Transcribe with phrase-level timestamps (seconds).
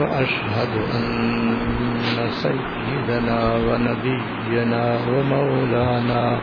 [0.00, 1.06] وأشهد أن
[2.30, 6.38] سيدنا ونبينا ومولانا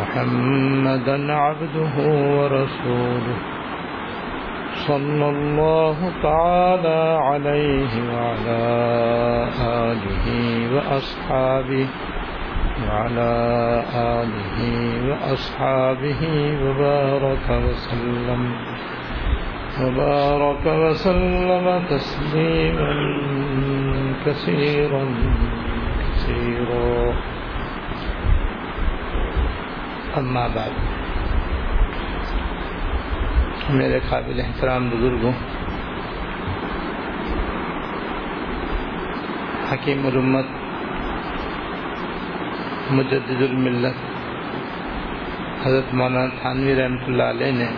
[0.00, 1.94] محمدا عبده
[2.38, 3.36] ورسوله
[4.74, 8.62] صلى الله تعالى عليه وعلى
[9.60, 10.26] آله
[10.74, 11.86] وأصحابه
[12.86, 13.32] وعلى
[13.94, 14.58] آله
[15.08, 16.22] وأصحابه
[16.64, 18.42] وبارك وسلم
[19.82, 22.92] وبارك وسلم تسليما
[24.24, 25.04] كثيرا
[26.00, 27.14] كثيرا.
[30.18, 30.74] أما بعد،
[33.78, 35.32] میرے قابل احترام بزرگوں،
[39.72, 40.48] حکیم الامت،
[42.90, 43.98] مجدد الملت،
[45.66, 47.68] حضرت مولانا تھانوی رحمۃ اللہ علیہ نے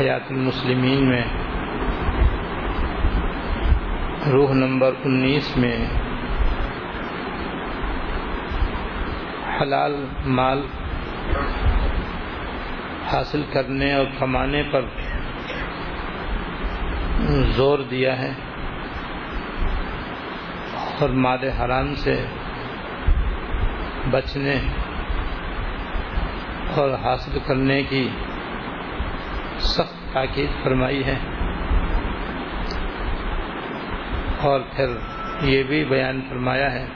[0.00, 1.22] حیات المسلمین میں
[4.32, 5.76] روح نمبر انیس میں
[9.60, 9.94] حلال
[10.26, 10.66] مال
[13.12, 14.80] حاصل کرنے اور کمانے پر
[17.56, 18.32] زور دیا ہے
[21.00, 22.24] اور مال حرام سے
[24.10, 24.58] بچنے
[26.74, 28.08] اور حاصل کرنے کی
[29.64, 31.18] سخت تاکید فرمائی ہے۔
[34.40, 34.86] اور پھر
[35.42, 36.86] یہ بھی بیان فرمایا ہے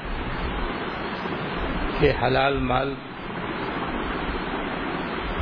[1.98, 2.94] کہ حلال مال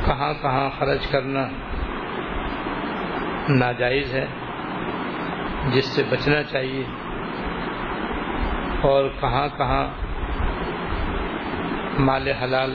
[0.05, 1.47] کہاں کہاں خرچ کرنا
[3.49, 4.25] ناجائز ہے،
[5.71, 6.83] جس سے بچنا چاہیے،
[8.81, 9.87] اور کہاں کہاں
[11.99, 12.73] مال حلال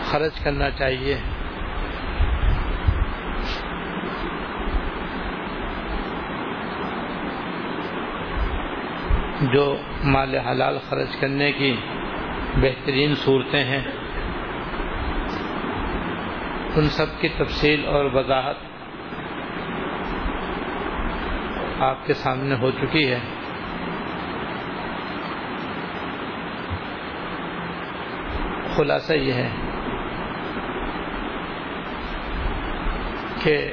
[0.00, 1.20] خرچ کرنا چاہیے۔
[9.40, 11.76] جو مال حلال خرچ کرنے کی
[12.56, 13.82] بہترین صورتیں ہیں،
[16.76, 18.54] ان سب کی تفصیل اور وضاحت
[21.80, 23.18] آپ کے سامنے ہو چکی ہے۔
[28.76, 29.48] خلاصہ یہ ہے
[33.44, 33.72] کہ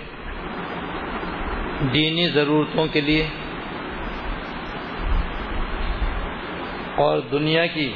[1.94, 3.30] دینی ضرورتوں کے لیے
[6.96, 7.94] اور دنیا کی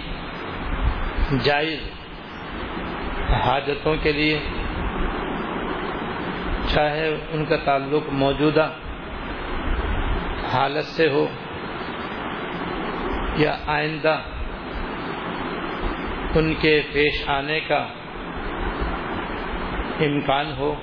[1.44, 1.80] جائز
[3.30, 4.40] حاجتوں کے لیے
[6.68, 8.70] چاہے ان کا تعلق موجودہ
[10.54, 11.28] حالت سے ہو
[13.38, 14.20] یا آئندہ
[16.36, 17.88] ان کے پیش آنے کا
[20.00, 20.76] امکان ہو،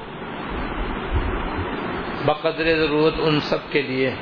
[2.25, 4.14] بقدر ضرورت ان سب کے لیے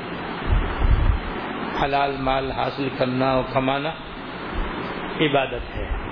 [1.83, 3.89] حلال مال حاصل کرنا اور کمانا
[5.19, 6.03] عبادت ہے۔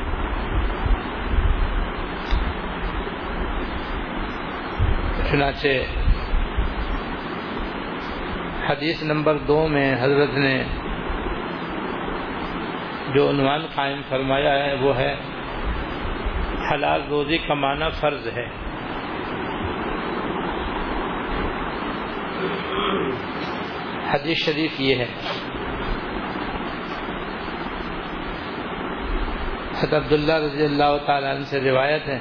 [5.31, 5.67] چنانچہ
[8.67, 10.63] حدیث نمبر دو میں حضرت نے
[13.15, 15.15] جو عنوان قائم فرمایا ہے وہ ہے،
[16.71, 18.47] حلال روزی کمانا فرض ہے۔
[24.13, 25.05] حدیث شریف یہ ہے۔
[29.81, 32.19] حضرت عبداللہ رضی اللہ تعالیٰ عنہ سے روایت ہے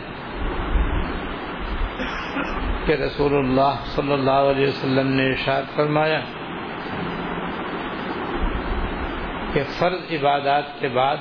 [2.87, 6.21] کہ رسول اللہ صلی اللہ علیہ وسلم نے ارشاد فرمایا
[9.53, 11.17] کہ فرض عبادات کے بعد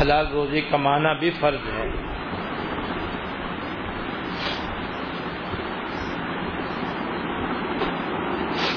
[0.00, 1.86] حلال روزی کمانا بھی فرض ہے۔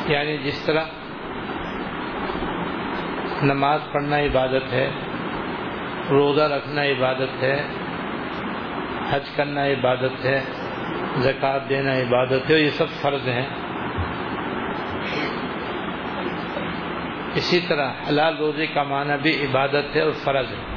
[0.07, 0.83] یعنی جس طرح
[3.43, 5.04] نماز پڑھنا عبادت ہے
[6.09, 7.67] روزہ رکھنا عبادت ہے،
[9.09, 10.41] حج کرنا عبادت ہے
[11.17, 13.45] زکوٰۃ دینا عبادت ہے، یہ سب فرض ہیں۔
[17.35, 20.75] اسی طرح حلال روزی کمانا بھی عبادت ہے اور فرض ہے۔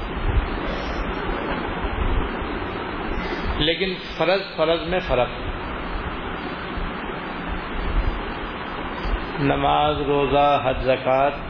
[3.58, 5.28] لیکن فرض فرض میں فرق۔
[9.40, 11.47] نماز، روزہ، حج زکوٰۃ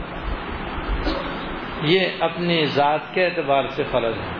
[1.81, 4.39] یہ اپنی ذات کے اعتبار سے فرض ہے۔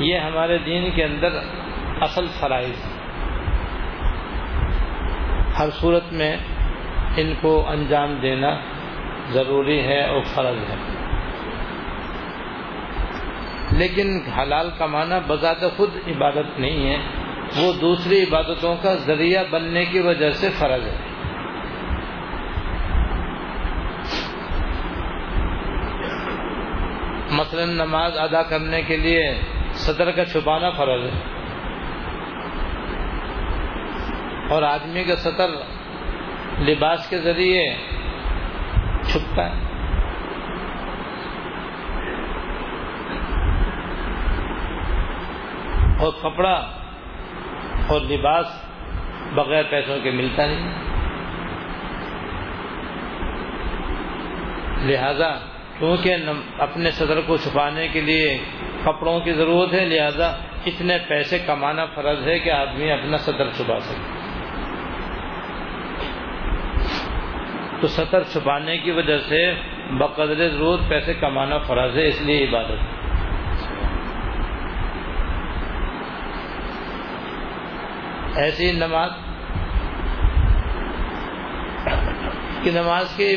[0.00, 1.28] یہ ہمارے دین کے اندر
[2.00, 2.98] اصل فرائض ہیں۔
[5.58, 6.36] ہر صورت میں
[7.16, 8.60] ان کو انجام دینا
[9.28, 10.76] ضروری ہے اور فرض ہے۔
[13.72, 16.98] لیکن حلال کمانا بذات خود عبادت نہیں ہے،
[17.56, 21.07] وہ دوسری عبادتوں کا ذریعہ بننے کی وجہ سے فرض ہے۔
[27.58, 29.40] مثلا نماز ادا کرنے کے لیے
[29.72, 31.20] صدر کا چھپانا فرض ہے۔
[34.50, 35.48] اور آدمی کا سطر
[36.60, 37.76] لباس کے ذریعے
[39.02, 39.68] چھپتا ہے۔
[46.00, 46.70] اور کپڑا
[47.88, 48.46] اور لباس
[49.34, 50.88] بغیر پیسوں کے ملتا نہیں۔
[54.86, 55.47] لہذا
[55.78, 56.16] کیونکہ
[56.58, 58.38] اپنے صدر کو چھپانے کے لیے
[58.84, 60.26] کپڑوں کی ضرورت ہے، لہذا
[60.66, 64.18] اتنے پیسے کمانا فرض ہے کہ آدمی اپنا صدر چھپا سکے۔
[67.80, 69.54] تو سطر چھپانے کی وجہ سے
[69.90, 72.98] بقدر ضرورت پیسے کمانا فرض ہے، اس لیے عبادت۔
[78.36, 79.10] ایسی نماز
[82.62, 83.36] کی نماز کی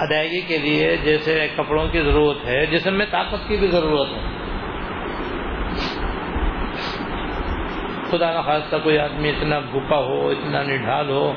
[0.00, 4.20] ادائیگی کے لیے جیسے کپڑوں کی ضرورت ہے، جسم میں طاقت کی بھی ضرورت ہے۔
[8.10, 11.32] خدا نہ خاصہ کوئی آدمی اتنا بھوکا ہو، اتنا نڈھال ہو،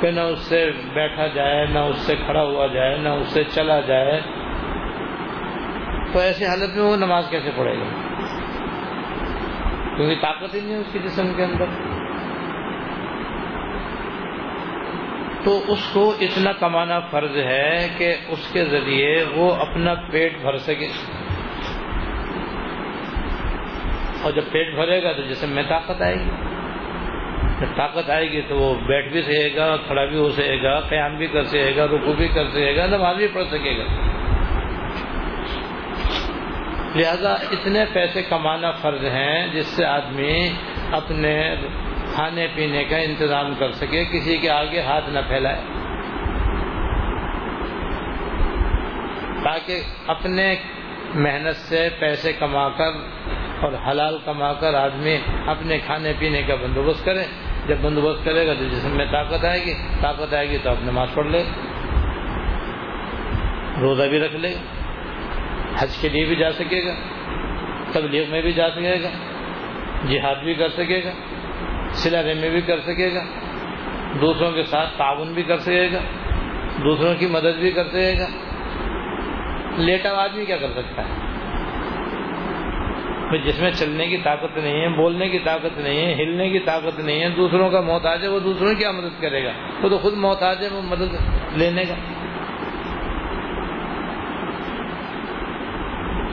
[0.00, 3.44] کہ نہ اس سے بیٹھا جائے، نہ اس سے کھڑا ہوا جائے، نہ اس سے
[3.44, 4.20] چلا جائے،
[6.12, 7.84] تو ایسی حالت میں وہ نماز کیسے پڑھے گا؟
[9.96, 11.93] کیونکہ طاقت ہی نہیں اس کے جسم کے اندر۔
[15.44, 20.58] تو اس کو اتنا کمانا فرض ہے کہ اس کے ذریعے وہ اپنا پیٹ بھر
[20.58, 20.88] سکے۔
[24.22, 26.30] اور جب پیٹ بھرے گا تو جسم میں طاقت آئے گی۔
[27.60, 30.80] جب طاقت آئے گی تو وہ بیٹھ بھی سکے گا، کھڑا بھی ہو سکے گا،
[30.80, 34.14] قیام بھی کر سکے گا رکو بھی کر سکے گا، نماز بھی پڑھ سکے گا۔
[36.94, 40.52] لہذا اتنے پیسے کمانا فرض ہیں جس سے آدمی
[40.92, 41.54] اپنے
[42.14, 45.60] کھانے پینے کا انتظام کر سکے، کسی کے آگے ہاتھ نہ پھیلائے۔
[49.44, 50.56] تاکہ اپنے
[51.14, 52.90] محنت سے پیسے کما کر
[53.60, 57.24] اور حلال کما کر آدمی اپنے کھانے پینے کا بندوبست کرے۔
[57.66, 60.76] جب بندوبست کرے گا تو جسم میں طاقت آئے گی۔ طاقت آئے گی تو اب
[60.82, 61.44] نماز پڑھ لے۔
[63.80, 64.54] روزہ بھی رکھ لے۔
[65.78, 66.94] حج کے لیے بھی جا سکے گا۔
[67.92, 69.08] تبلیغ میں بھی جا سکے گا۔
[70.08, 71.33] جہاد بھی کر سکے گا۔
[71.94, 73.24] سلا میں بھی کر سکے گا،
[74.20, 75.98] دوسروں کے ساتھ تعاون بھی کر سکے گا،
[76.84, 78.26] دوسروں کی مدد بھی کر سکے گا۔
[79.76, 81.24] لیٹا آدمی کیا کر سکتا ہے؟
[83.44, 87.00] جس میں چلنے کی طاقت نہیں ہے، بولنے کی طاقت نہیں ہے، ہلنے کی طاقت
[87.00, 89.52] نہیں ہے، دوسروں کا محتاج ہے، وہ دوسروں کی کیا مدد کرے گا؟
[89.82, 91.14] وہ تو خود محتاج ہے، وہ مدد
[91.56, 91.94] لینے کا۔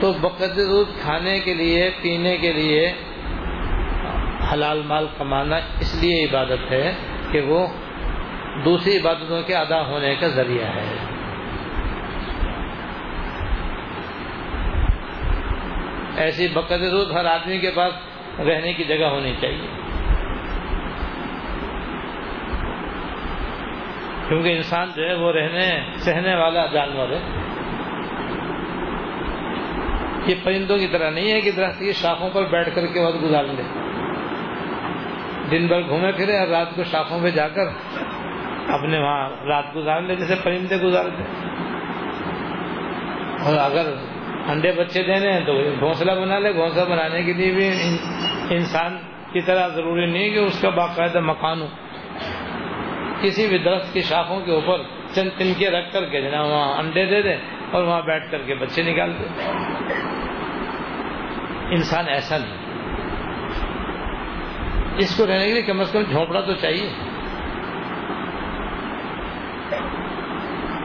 [0.00, 2.92] تو بقدر کھانے کے لیے، پینے کے لیے
[4.52, 6.94] حلال مال کمانا اس لیے عبادت ہے
[7.30, 7.66] کہ وہ
[8.64, 10.94] دوسری عبادتوں کے ادا ہونے کا ذریعہ ہے۔
[16.16, 17.92] ایسی بقدر ہر آدمی کے پاس
[18.38, 19.66] رہنے کی جگہ ہونی چاہیے۔
[24.28, 27.20] کیونکہ انسان جو ہے وہ رہنے، سہنے والا جانور ہے۔
[30.26, 33.22] یہ پرندوں کی طرح نہیں ہے کہ درخت کی شاخوں پر بیٹھ کر کے وقت
[33.22, 33.81] گزار لے۔
[35.52, 37.64] دن بھر گھومے پھرے اور رات کو شاخوں پہ جا کر
[38.68, 41.22] اپنے وہاں رات گزار لے، جیسے پرندے گزارتے
[43.44, 43.92] اور اگر
[44.48, 47.70] انڈے بچے دینے ہیں تو گھونسلہ بنا لے، گھونسلہ بنانے کے لیے بھی
[48.50, 48.96] انسان
[49.32, 51.66] کی طرح ضروری نہیں کہ اس کا باقاعدہ مکان ہو۔
[53.20, 54.78] کسی بھی درخت کی شاخوں کے اوپر
[55.14, 57.36] چند تنکے رکھ کر کے جنا وہاں انڈے دے دے
[57.70, 59.26] اور وہاں بیٹھ کر کے بچے نکال دے
[61.70, 62.61] انسان ایسا نہیں۔
[64.96, 66.88] اس کو رہنے کے لیے کم از کم جھونپڑا تو چاہیے۔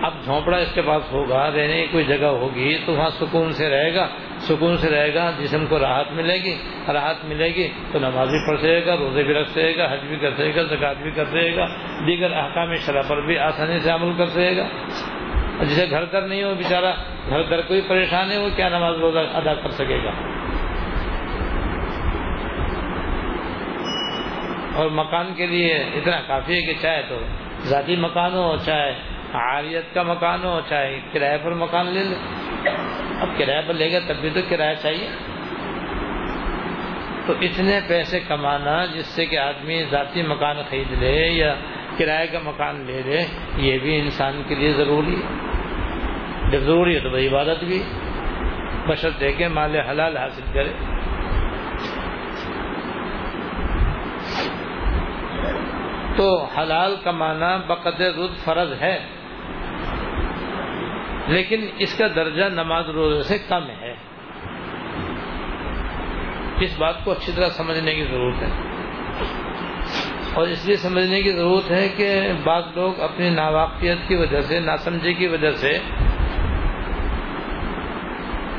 [0.04, 3.70] اب جھونپڑا اس کے پاس ہوگا، رہنے کی کوئی جگہ ہوگی تو وہاں سکون سے
[3.70, 4.08] رہے گا۔
[4.40, 6.56] سکون سے رہے گا، جسم کو راحت ملے گی۔
[6.94, 10.00] راحت ملے گی تو نماز بھی پڑھ سکے گا، روزے بھی رکھ سکے گا، حج
[10.08, 11.66] بھی کر سکے گا، زکات بھی کر سکے گا۔
[12.08, 14.68] دیگر احکام شرح پر بھی آسانی سے عمل کر سکے گا۔
[15.64, 16.94] جسے گھر در نہیں ہو، بیچارہ
[17.30, 20.37] گھر در کوئی پریشان ہے، وہ کیا نماز روزہ ادا کر سکے گا؟
[24.78, 27.20] اور مکان کے لیے اتنا کافی ہے کہ چاہے تو
[27.60, 28.96] ذاتی مکان ہو، چاہے
[29.34, 32.16] عاریت کا مکان ہو، چاہے کرایہ پر مکان لے لے۔
[33.20, 35.08] اب کرایہ پر لے گا تب بھی تو کرایہ چاہیے۔
[37.26, 41.56] تو اتنے پیسے کمانا جس سے کہ آدمی ذاتی مکان خرید لے یا
[41.98, 43.20] کرایہ کا مکان لے لے،
[43.58, 45.48] یہ بھی انسان کے لیے ضروری ہے۔
[46.52, 47.84] جب ضروری ہے تو بھائی عبادت بھی
[48.88, 50.97] بشر دے کے مال حلال حاصل کرے۔
[56.18, 59.00] تو حلال کمانا بقدر رد فرض ہے۔
[61.28, 63.96] لیکن اس کا درجہ نماز روزے سے کم ہے۔
[66.62, 68.50] اس بات کو اچھی طرح سمجھنے کی ضرورت ہے۔
[70.34, 74.60] اور اس لیے سمجھنے کی ضرورت ہے کہ بعض لوگ اپنی ناواقفیت کی وجہ سے،
[74.60, 75.80] ناسمجھی کی وجہ سے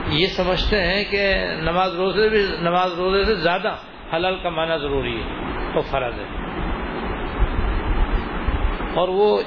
[0.08, 3.74] یہ سمجھتے ہیں کہ نماز روزے بھی، نماز روزے سے زیادہ
[4.14, 6.37] حلال کمانا ضروری ہے، تو فرض ہے۔
[8.98, 9.40] اور وہ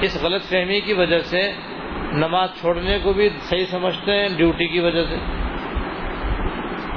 [0.00, 1.52] اس غلط فہمی کی وجہ سے
[2.12, 5.16] نماز چھوڑنے کو بھی صحیح سمجھتے ہیں ڈیوٹی کی وجہ سے۔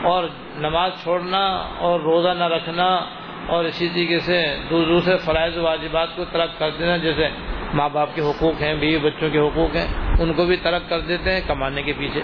[0.04, 0.24] اور
[0.56, 1.46] نماز چھوڑنا
[1.78, 3.06] اور روزہ نہ رکھنا
[3.48, 7.28] اور اسی طریقے سے دوسرے فرائض واجبات کو ترک کر دینا، جیسے
[7.74, 11.00] ماں باپ کے حقوق ہیں، بیوی بچوں کے حقوق ہیں، ان کو بھی ترک کر
[11.00, 12.22] دیتے ہیں کمانے کے پیچھے۔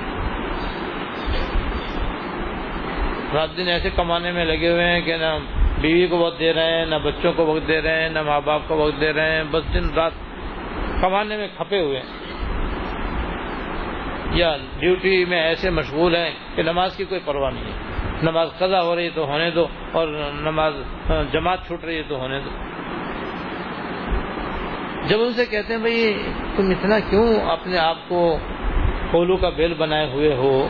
[3.34, 5.38] رات دن ایسے کمانے میں لگے ہوئے ہیں کہ نہ
[5.82, 8.42] بیوی کو وقت دے رہے ہیں، نہ بچوں کو وقت دے رہے ہیں، نہ ماں
[8.46, 10.12] باپ کو وقت دے رہے ہیں، بس دن رات
[11.02, 12.20] کمانے میں کھپے ہوئے ہیں۔
[14.32, 17.78] یا ڈیوٹی میں ایسے مشغول ہیں کہ نماز کی کوئی پرواہ نہیں ہے۔
[18.24, 20.74] نماز قضا ہو رہی ہے تو ہونے دو اور نماز،
[21.32, 22.50] جماعت چھوٹ رہی ہے تو ہونے دو۔
[25.08, 26.24] جب ان سے کہتے ہیں، بھائی،
[26.56, 28.38] تم اتنا کیوں اپنے آپ کو
[29.12, 30.68] کولو کا بیل بنائے ہوئے ہو؟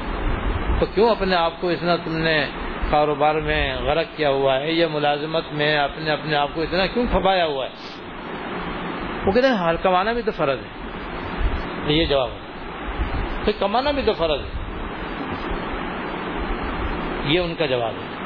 [0.79, 2.45] تو کیوں اپنے آپ کو اتنا تم نے
[2.91, 7.05] کاروبار میں غرق کیا ہوا ہے یا ملازمت میں اپنے اپنے آپ کو اتنا کیوں
[7.11, 7.69] کھپایا ہوا ہے؟
[9.25, 10.89] وہ کہتے ہیں حال کمانا بھی تو فرض ہے۔
[11.93, 12.37] یہ جواب ہے۔
[13.45, 14.61] پھر کمانا بھی تو فرض ہے۔
[17.25, 18.19] یہ ان کا جواب ہے۔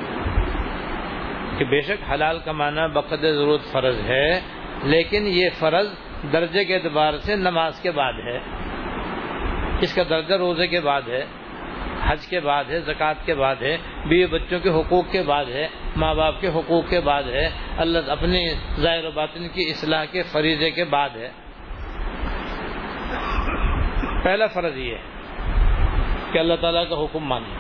[1.58, 4.42] کہ بے شک حلال کمانا بقدر ضرورت فرض ہے،
[4.84, 5.88] لیکن یہ فرض
[6.32, 8.40] درجے کے اعتبار سے نماز کے بعد ہے۔
[9.82, 11.26] اس کا درجہ روزے کے بعد ہے۔
[12.08, 15.68] حج کے بعد ہے، زکوٰۃ کے بعد ہے، بیوی بچوں کے حقوق کے بعد ہے،
[15.96, 20.24] ماں باپ کے حقوق کے بعد ہے، اللہ اپنی ظاہر و باطن کی اصلاح کے
[20.24, 21.30] فریضے کے بعد ہے۔
[24.24, 25.02] پہلا فرض یہ ہے
[26.32, 27.58] کہ اللہ تعالیٰ کا حکم مانے۔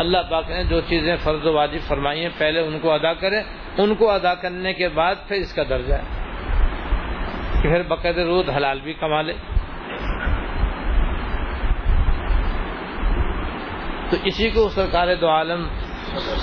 [0.00, 3.38] اللہ پاک نے جو چیزیں فرض و واجب فرمائی ہیں، پہلے ان کو ادا کرے،
[3.78, 6.18] ان کو ادا کرنے کے بعد پھر اس کا درجہ ہے۔
[7.62, 9.32] پھر بقید رود حلال بھی کما لے۔
[14.10, 15.66] تو اسی کو سرکار دو عالم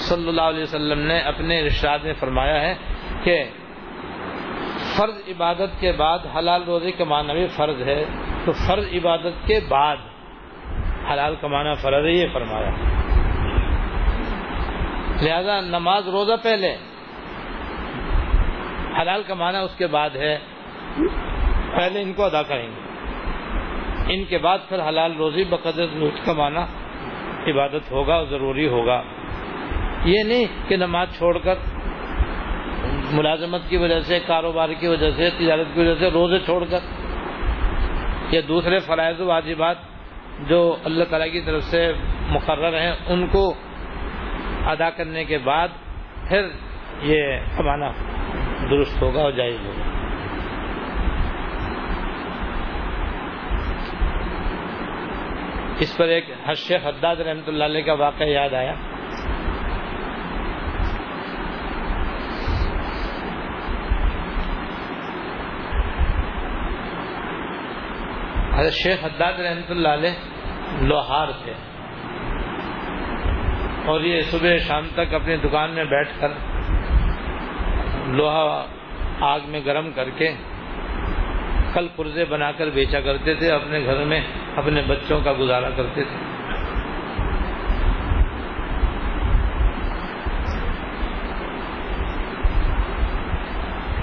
[0.07, 2.73] صلی اللہ علیہ وسلم نے اپنے ارشاد میں فرمایا ہے
[3.23, 3.43] کہ
[4.95, 8.03] فرض عبادت کے بعد حلال روزے کمانا بھی فرض ہے،
[8.45, 9.97] تو فرض عبادت کے بعد
[11.11, 12.69] حلال کمانا فرض ہے، یہ فرمایا
[15.21, 16.75] لہذا نماز روزہ پہلے،
[19.01, 20.37] حلال کمانا اس کے بعد ہے،
[21.75, 25.85] پہلے ان کو ادا کریں گے۔ ان کے بعد پھر حلال روزی بقدر
[26.25, 26.65] کمانا
[27.47, 29.01] عبادت ہوگا ضروری ہوگا۔
[30.05, 31.55] یہ نہیں کہ نماز چھوڑ کر
[33.11, 36.79] ملازمت کی وجہ سے، کاروبار کی وجہ سے، تجارت کی وجہ سے روزے چھوڑ کر
[38.31, 39.75] یا دوسرے فرائض و واجبات
[40.49, 41.91] جو اللہ تعالیٰ کی طرف سے
[42.29, 43.53] مقرر ہیں، ان کو
[44.65, 45.67] ادا کرنے کے بعد
[46.29, 46.47] پھر
[47.01, 47.23] یہ
[47.57, 47.91] کمانا
[48.71, 49.94] درست ہوگا اور جائز ہوگا۔
[55.79, 56.25] اس پر ایک
[56.57, 58.73] شیخ حداد رحمۃ اللہ علیہ کا واقعہ یاد آیا۔
[68.57, 70.15] حضرت شیخ حداد رحمۃ اللہ علیہ
[70.81, 71.53] لوہار تھے۔
[73.85, 76.31] اور یہ صبح شام تک اپنی دکان میں بیٹھ کر
[78.07, 78.65] لوہا
[79.21, 80.33] آگ میں گرم کر کے
[81.73, 84.21] کل پرزے بنا کر بیچا کرتے تھے، اپنے گھر میں
[84.57, 86.35] اپنے بچوں کا گزارا کرتے تھے۔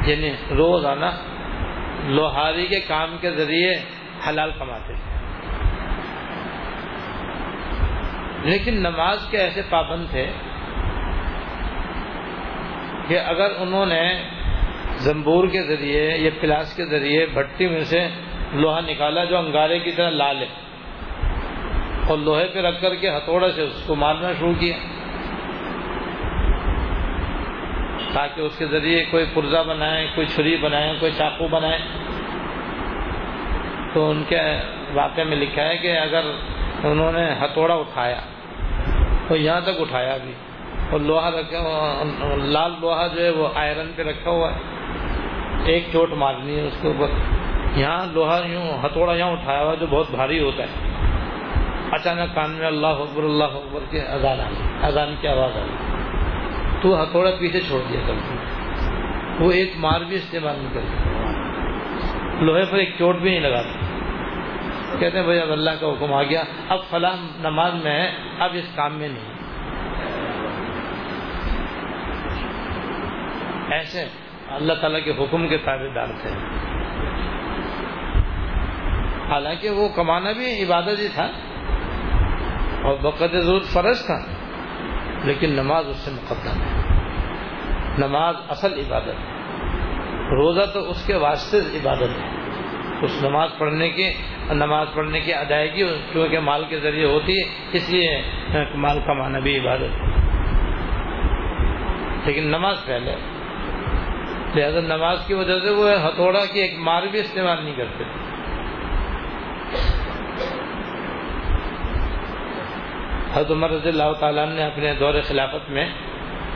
[0.07, 1.11] یعنی روز آنا
[2.05, 3.75] لوہاری کے کام کے ذریعے
[4.29, 5.13] حلال کماتے تھے۔
[8.51, 10.33] لیکن نماز کے ایسے پابند تھے
[13.09, 14.23] کہ اگر انہوں نے
[14.97, 18.09] زمبور کے ذریعے یا پلاس کے ذریعے بھٹی میں سے
[18.55, 20.49] لوہا نکالا جو انگارے کی طرح لال ہے۔
[22.09, 24.77] اور لوہے پہ رکھ کر کے ہتھوڑا سے اس کو مارنا شروع کیا۔
[28.13, 31.79] تاکہ اس کے ذریعے کوئی پرزا بنائے کوئی چھری بنائے کوئی چاقو بنائے
[33.95, 34.41] تو ان کے
[34.95, 36.25] واقعے میں لکھا ہے کہ اگر
[36.83, 38.21] انہوں نے ہتھوڑا اٹھایا
[39.29, 40.33] تو یہاں تک اٹھایا بھی۔
[40.91, 42.03] اور لوہا رکھا،
[42.45, 44.61] لال لوہا جو ہے وہ آئرن پہ رکھا ہوا ہے۔
[45.65, 47.07] ایک چوٹ مارنی ہے اس کے اوپر۔
[47.77, 50.91] یہاں لوہا یوں، ہتھوڑا یہاں اٹھایا ہوا جو بہت بھاری ہوتا ہے۔
[51.93, 55.93] اچانک کان میں اللہ اکبر اللہ اکبر کے اذان آئی۔ اذان کی آواز آئی۔
[56.83, 58.15] تو ہتھوڑا پیچھے چھوڑ دیا کر
[59.43, 61.23] وہ ایک مار بھی استعمال نہیں کرتے
[62.45, 63.79] لوہے پر ایک چوٹ بھی نہیں لگاتے
[64.99, 68.51] کہتے ہیں، بھائی اب اللہ کا حکم آ گیا۔ اب فلاں نماز میں ہے، اب
[68.53, 69.33] اس کام میں نہیں۔
[73.73, 74.05] ایسے
[74.51, 76.31] اللہ تعالیٰ کے حکم کے تابے دار تھے۔
[79.33, 81.25] حالانکہ وہ کمانا بھی عبادت ہی تھا
[82.83, 84.19] اور بقد ضرورت فرض تھا،
[85.25, 86.83] لیکن نماز اس سے مقدم ہے۔
[87.99, 89.33] نماز اصل عبادت ہے۔
[90.31, 92.29] روزہ تو اس کے واسطے عبادت ہے۔
[93.03, 94.13] اس نماز پڑھنے کی،
[94.51, 98.23] نماز پڑھنے کی ادائیگی کیونکہ مال کے ذریعے ہوتی ہے، اس لیے
[98.75, 100.23] مال کمانا بھی عبادت ہے۔
[102.25, 103.17] لیکن نماز پہلے۔
[104.55, 108.05] لہذا نماز کی وجہ سے وہ ہتھوڑا کی ایک مار بھی استعمال نہیں کرتے۔
[113.35, 115.87] حضرت عمر رضی اللہ تعالیٰ نے اپنے دور خلافت میں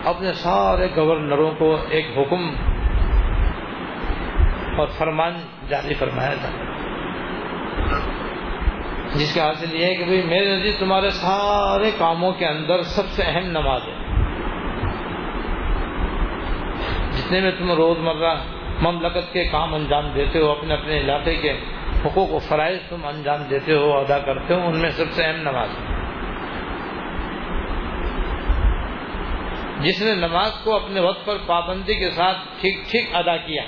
[0.04, 2.54] اپنے سارے گورنروں کو ایک حکم
[4.78, 5.32] اور فرمان
[5.68, 6.50] جاری فرمایا تھا۔
[9.14, 13.08] جس کا حاصل یہ ہے کہ بھائی میرے نزدیک تمہارے سارے کاموں کے اندر سب
[13.08, 13.94] سے اہم نماز ہے۔
[17.12, 18.34] جتنے میں تم روز مرہ
[18.82, 21.60] مملکت کے کام انجام دیتے ہو، اپنے اپنے علاقے کے
[22.04, 25.36] حقوق و فرائض تم انجام دیتے ہو، ادا کرتے ہو، ان میں سب سے اہم
[25.36, 25.95] نماز ہے۔
[29.80, 33.62] جس نے نماز کو اپنے وقت پر پابندی کے ساتھ ٹھیک ٹھیک ادا کیا۔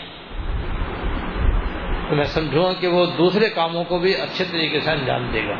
[2.08, 5.48] تو میں سمجھوں گا کہ وہ دوسرے کاموں کو بھی اچھے طریقے سے انجام دے
[5.48, 5.54] گا۔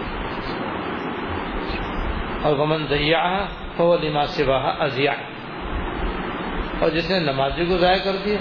[2.42, 3.46] اور غمن دیا
[3.78, 4.44] وہ نما سے
[4.78, 5.12] ازیا
[6.80, 8.38] اور جس نے نمازی کو ضائع کر دیا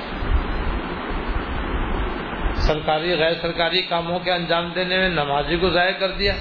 [2.56, 6.34] سرکاری غیر سرکاری کاموں کے انجام دینے میں نمازی کو ضائع کر دیا،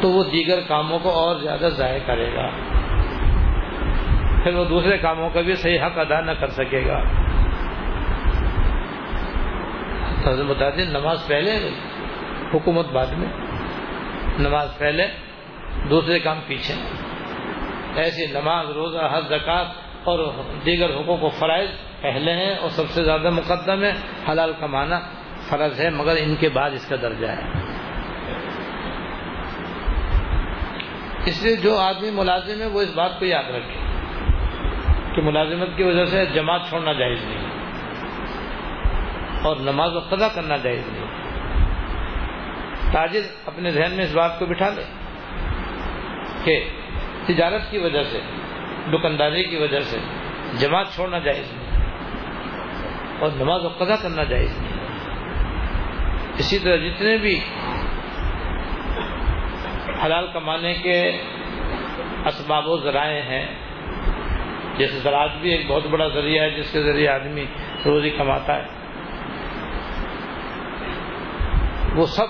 [0.00, 2.50] تو وہ دیگر کاموں کو اور زیادہ ضائع کرے گا۔
[4.46, 7.02] پھر وہ دوسرے کاموں کا بھی صحیح حق ادا نہ کر سکے گا۔
[10.48, 11.70] بتا دیں نماز پہلے
[12.54, 13.28] حکومت بعد میں۔
[14.38, 15.06] نماز پہلے
[15.90, 16.74] دوسرے کام پیچھے۔
[17.96, 19.66] ایسی نماز، روزہ ہر زکات
[20.04, 20.32] اور
[20.66, 21.68] دیگر حقوق و فرائض
[22.00, 23.92] پہلے ہیں اور سب سے زیادہ مقدم ہے۔
[24.30, 25.00] حلال کمانا
[25.48, 27.42] فرض ہے، مگر ان کے بعد اس کا درجہ ہے۔
[31.26, 33.85] اس لیے جو آدمی ملازم ہے، وہ اس بات کو یاد رکھے۔
[35.16, 37.46] کہ ملازمت کی وجہ سے جماعت چھوڑنا جائز نہیں۔
[39.44, 41.06] اور نماز و قضا کرنا جائز نہیں۔
[42.92, 44.82] تاجر اپنے ذہن میں اس بات کو بٹھا لے
[46.44, 46.68] کہ
[47.26, 48.20] تجارت کی وجہ سے،
[48.92, 49.98] دکانداری کی وجہ سے
[50.58, 51.88] جماعت چھوڑنا جائز نہیں۔
[53.18, 54.72] اور نماز و قضا کرنا جائز نہیں۔
[56.38, 57.40] اسی طرح جتنے بھی
[60.04, 61.22] حلال کمانے کے
[62.24, 63.65] اسباب و ذرائع ہیں
[64.78, 67.44] جیسے زراعت بھی ایک بہت بڑا ذریعہ ہے، جس کے ذریعے آدمی
[67.86, 68.64] روزی کماتا ہے۔
[71.96, 72.26] وہ سب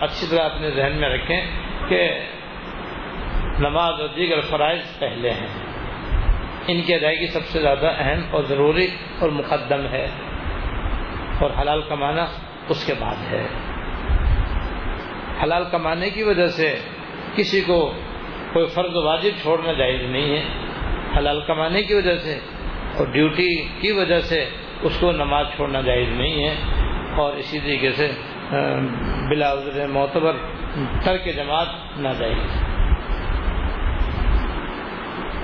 [0.00, 1.40] اچھی طرح اپنے ذہن میں رکھیں
[1.88, 2.20] کہ
[3.58, 5.46] نماز اور دیگر فرائض پہلے ہیں۔
[6.68, 8.86] ان کی ادائیگی سب سے زیادہ اہم اور ضروری
[9.20, 10.06] اور مقدم ہے۔
[11.40, 12.26] اور حلال کمانا
[12.68, 13.46] اس کے بعد ہے۔
[15.42, 16.78] حلال کمانے کی وجہ سے
[17.34, 17.92] کسی کو
[18.52, 20.73] کوئی فرض واجب چھوڑنا جائز نہیں ہے۔
[21.16, 22.38] حلال کمانے کی وجہ سے
[22.96, 24.48] اور ڈیوٹی کی وجہ سے
[24.82, 26.54] اس کو نماز چھوڑنا جائز نہیں ہے
[27.16, 28.10] اور اسی طریقے سے
[29.28, 30.36] بلا عذر معتبر
[31.04, 32.62] ترک جماعت نہ جائز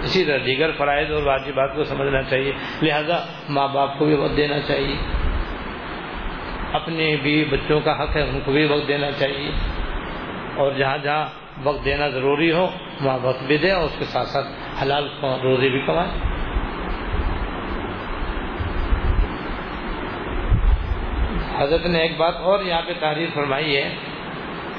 [0.02, 2.52] اسی طرح دیگر فرائض اور واجبات کو سمجھنا چاہیے۔
[2.82, 4.96] لہذا ماں باپ کو بھی وقت دینا چاہیے۔
[6.72, 9.50] اپنے بھی بچوں کا حق ہے، ان کو بھی وقت دینا چاہیے۔
[10.56, 12.70] اور جہاں جہاں وقت دینا ضروری ہو
[13.00, 14.46] وہاں وقت بھی دے اور اس کے ساتھ ساتھ
[14.82, 15.08] حلال
[15.42, 16.08] روزی بھی کمائے۔
[21.62, 23.94] حضرت نے ایک بات اور یہاں پہ تعریف فرمائی ہے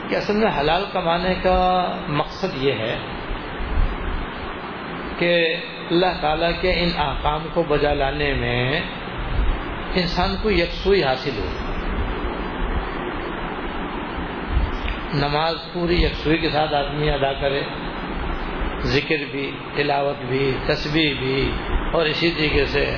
[0.09, 2.97] کہ اصل میں حلال کمانے کا مقصد یہ ہے
[5.19, 5.55] کہ
[5.91, 8.81] اللہ تعالیٰ کے ان احکام کو بجا لانے میں
[9.95, 11.70] انسان کو یکسوئی حاصل ہو۔
[15.13, 17.61] نماز پوری یکسوئی کے ساتھ آدمی ادا کرے۔
[18.81, 21.51] ذکر بھی، تلاوت بھی، تسبیح بھی،
[21.93, 22.97] اور اسی طریقے سے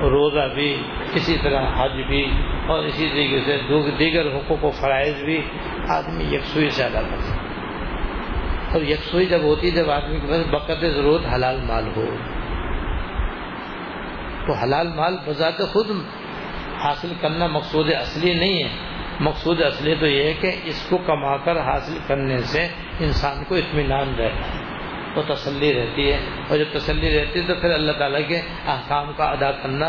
[0.00, 0.82] روزہ بھی،
[1.14, 2.30] اسی طرح حج بھی،
[2.66, 3.58] اور اسی طریقے سے
[3.98, 5.40] دیگر حقوق و فرائض بھی
[5.88, 7.42] آدمی یکسوئی سے ادا کر سکتا
[8.72, 12.16] اور یکسوئی جب ہوتی ہے، جب آدمی کے پاس بقت ضرورت حلال مال ہو،
[14.46, 15.86] تو حلال مال بذات خود
[16.84, 18.68] حاصل کرنا مقصود اصلی نہیں ہے۔
[19.22, 22.68] مقصود اصلی تو یہ ہے کہ اس کو کما کر حاصل کرنے سے
[23.00, 24.60] انسان کو اطمینان رہتا ہے۔
[25.16, 29.12] وہ تسلی رہتی ہے۔ اور جب تسلی رہتی ہے تو پھر اللہ تعالیٰ کے احکام
[29.16, 29.86] کا ادا کرنا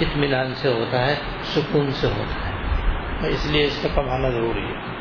[0.00, 2.52] اطمینان سے ہوتا ہے، سکون سے ہوتا ہے۔
[3.28, 4.96] اس لیے اس کا کمانا ضروری ہے۔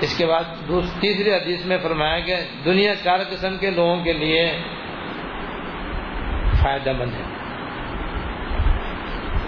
[0.00, 0.42] اس کے بعد
[1.00, 4.58] تیسری حدیث میں فرمایا کہ دنیا چار قسم کے لوگوں کے لیے
[6.62, 7.39] فائدہ مند ہے۔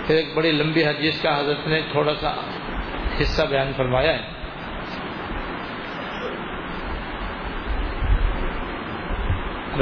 [0.07, 2.35] پھر ایک بڑی لمبی حدیث کا حضرت نے تھوڑا سا
[3.21, 4.43] حصہ بیان فرمایا ہے۔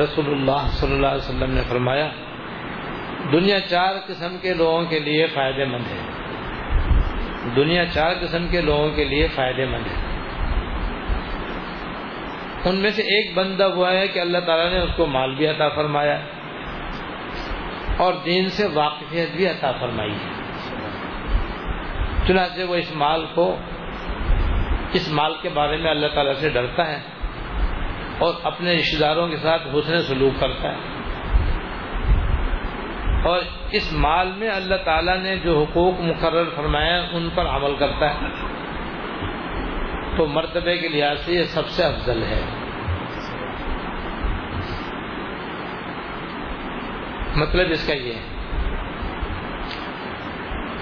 [0.02, 2.08] رسول اللہ صلی اللہ علیہ وسلم نے فرمایا،
[3.32, 5.98] دنیا چار قسم کے لوگوں کے لیے فائدہ مند ہے۔
[7.56, 10.10] دنیا چار قسم کے لوگوں کے لیے فائدہ مند ہے۔
[12.64, 15.46] ان میں سے ایک بندہ ہوا ہے کہ اللہ تعالیٰ نے اس کو مال بھی
[15.46, 16.20] عطا فرمایا۔
[18.00, 20.40] اور دین سے واقفیت بھی عطا فرمائی۔ ہے
[22.26, 23.56] چنانچہ وہ اس مال کو،
[24.92, 26.98] اس مال کے بارے میں اللہ تعالیٰ سے ڈرتا ہے
[28.18, 30.76] اور اپنے رشتے داروں کے ساتھ حسن سلوک کرتا ہے۔
[33.24, 33.40] اور
[33.72, 38.26] اس مال میں اللہ تعالیٰ نے جو حقوق مقرر فرمایا ان پر عمل کرتا ہے۔
[40.16, 42.59] تو مرتبے کے لحاظ سے یہ سب سے افضل ہے۔
[47.36, 48.38] مطلب اس کا یہ ہے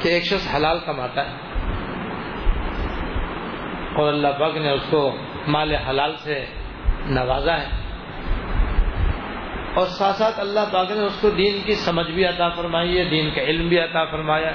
[0.00, 1.37] کہ ایک شخص حلال کماتا ہے
[3.96, 5.16] اور اللہ پاک نے اس کو
[5.48, 6.44] مال حلال سے
[7.06, 7.68] نوازا ہے
[9.74, 13.04] اور ساتھ ساتھ اللہ پاک نے اس کو دین کی سمجھ بھی عطا فرمائی ہے،
[13.04, 14.52] دین کا علم بھی عطا فرمایا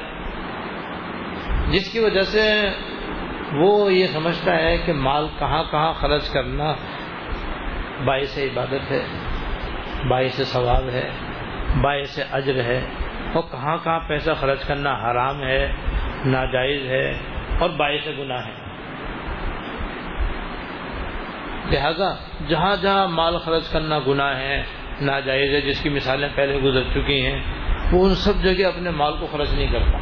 [1.69, 2.69] جس کی وجہ سے
[3.53, 6.73] وہ یہ سمجھتا ہے کہ مال کہاں کہاں خرچ کرنا
[8.05, 9.03] باعث عبادت ہے،
[10.09, 11.09] باعث ثواب ہے۔
[11.81, 12.81] باعث اجر ہے
[13.33, 15.71] اور کہاں کہاں پیسہ خرچ کرنا حرام ہے،
[16.25, 17.11] ناجائز ہے
[17.59, 18.63] اور باعث گناہ ہے۔
[21.71, 22.15] لہذا
[22.47, 24.63] جہاں جہاں مال خرچ کرنا گناہ ہے،
[25.01, 27.39] ناجائز ہے، جس کی مثالیں پہلے گزر چکی ہیں،
[27.91, 29.97] وہ ان سب جگہ اپنے مال کو خرچ نہیں کرتا۔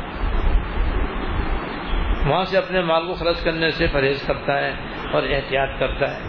[2.29, 4.73] وہاں سے اپنے مال کو خرچ کرنے سے پرہیز کرتا ہے
[5.13, 6.21] اور احتیاط کرتا ہے۔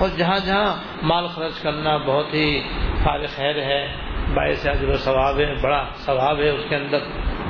[0.00, 2.62] اور جہاں جہاں مال خرچ کرنا بہت ہی
[3.04, 6.98] فارغ خیر ہے باعث عجب و ثواب ہے، بڑا ثواب ہے اس کے اندر۔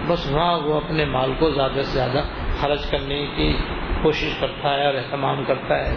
[0.07, 2.23] بس وہاں وہ اپنے مال کو زیادہ سے زیادہ
[2.61, 3.57] خرچ کرنے کی
[4.03, 5.97] کوشش کرتا ہے اور اہتمام کرتا ہے۔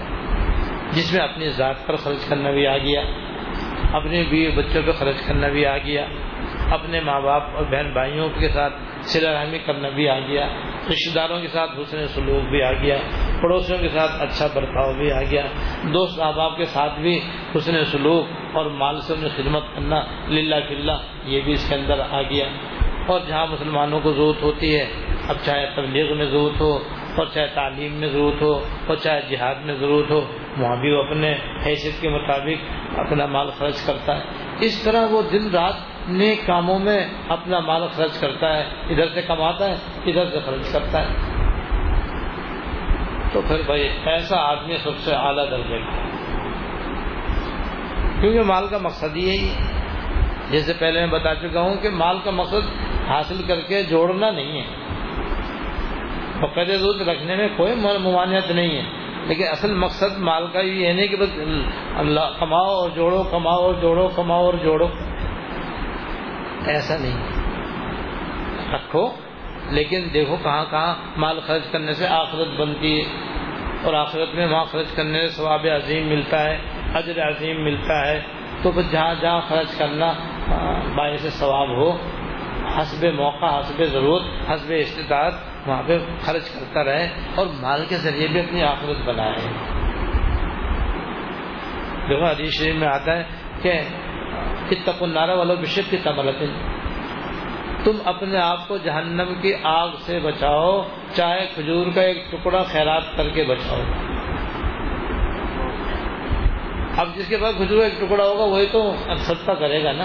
[0.92, 3.02] جس میں اپنی ذات پر خرچ کرنا بھی آ گیا،
[3.94, 6.06] اپنے بیوی بچوں پہ خرچ کرنا بھی آ گیا۔
[6.72, 10.48] اپنے ماں باپ اور بہن بھائیوں کے ساتھ سلا رحمی کرنا بھی آ گیا
[10.90, 12.98] رشتے داروں کے ساتھ حسن سلوک بھی آ گیا،
[13.42, 15.42] پڑوسیوں کے ساتھ اچھا برتاؤ بھی آ گیا۔
[15.94, 17.20] دوست احباب کے ساتھ بھی
[17.58, 22.00] حسن سلوک اور مال سے انہیں خدمت کرنا للہ فلّہ یہ بھی اس کے اندر
[22.12, 22.46] آ گیا۔
[23.08, 24.86] اور جہاں مسلمانوں کو ضرورت ہوتی ہے،
[25.28, 26.80] اب چاہے تبلیغ میں ضرورت ہو،
[27.16, 30.22] اور چاہے تعلیم میں ضرورت ہو، اور چاہے جہاد میں ضرورت ہو،
[30.58, 34.22] وہاں بھی وہ اپنے حیثیت کے مطابق اپنا مال خرچ کرتا ہے۔
[34.62, 35.74] اس طرح وہ دن رات
[36.08, 40.74] نیک کاموں میں اپنا مال خرچ کرتا ہے، ادھر سے کماتا ہے، ادھر سے خرچ
[40.74, 41.08] کرتا ہے۔
[43.34, 46.06] تو پھر بھائی، ایسا آدمی سب سے اعلیٰ درجے کا
[48.22, 49.82] کیونکہ مال کا مقصد ہی یہی ہے۔
[50.52, 52.68] جیسے پہلے میں بتا چکا ہوں کہ مال کا مقصد
[53.08, 54.68] حاصل کر کے جوڑنا نہیں ہے۔
[56.40, 58.84] فقد دودھ رکھنے میں کوئی ممانعت نہیں ہے۔
[59.32, 61.30] لیکن اصل مقصد مال کا یہ نہیں کہ بس
[61.98, 64.88] اللہ کماؤ اور جوڑو، کماؤ اور جوڑو، کماؤ اور جوڑو۔
[66.66, 67.18] ایسا نہیں۔
[68.74, 69.10] رکھو۔
[69.70, 73.06] لیکن دیکھو کہاں کہاں مال خرچ کرنے سے آخرت بنتی ہے۔
[73.84, 76.58] اور آخرت میں وہاں خرچ کرنے سے ثواب عظیم ملتا ہے،
[76.94, 78.22] اجر عظیم ملتا ہے۔
[78.62, 80.14] تو پھر جہاں جہاں خرچ کرنا
[80.96, 81.92] باعث ثواب ہو،
[82.78, 88.28] حسب موقع، حسب ضرورت، حسب استطاعت۔ وہاں پہ خرچ کرتا رہے اور مال کے ذریعے
[88.28, 89.36] بھی اپنی آخرت بنائے۔
[92.10, 93.24] دیکھو حدیث شریف میں آتا ہے
[93.62, 93.72] کہ
[94.72, 95.56] اتقوا النار ولو
[95.90, 96.44] کی تملت
[97.86, 100.84] تم اپنے آپ کو جہنم کی آگ سے بچاؤ،
[101.16, 103.80] چاہے کھجور کا ایک ٹکڑا خیرات کر کے بچاؤ۔
[106.98, 110.04] اب جس کے پاس کھجور کا ایک ٹکڑا ہوگا، وہی تو سستا کرے گا نا۔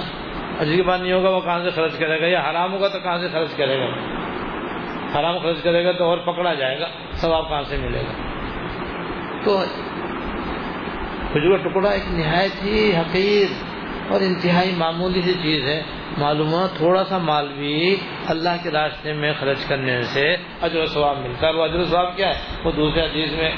[0.59, 2.89] اور جس کے پاس نہیں ہوگا، وہ کہاں سے خرچ کرے گا؟ یا حرام ہوگا
[2.89, 4.16] تو کہاں سے خرچ کرے گا؟
[5.19, 8.13] حرام خرچ کرے گا تو اور پکڑا جائے گا، ثواب کہاں سے ملے گا؟
[9.45, 9.65] تو
[11.33, 13.47] کھجور کا ٹکڑا ایک نہایت ہی حقیر
[14.13, 15.83] اور انتہائی معمولی سی چیز ہے۔
[16.19, 20.87] معلوم ہوا تھوڑا سا مال بھی اللہ کے راستے میں خرچ کرنے سے اجر و
[20.87, 23.51] ثواب ملتا ہے۔ وہ اجر و ثواب کیا ہے؟ وہ دوسرے عزیز میں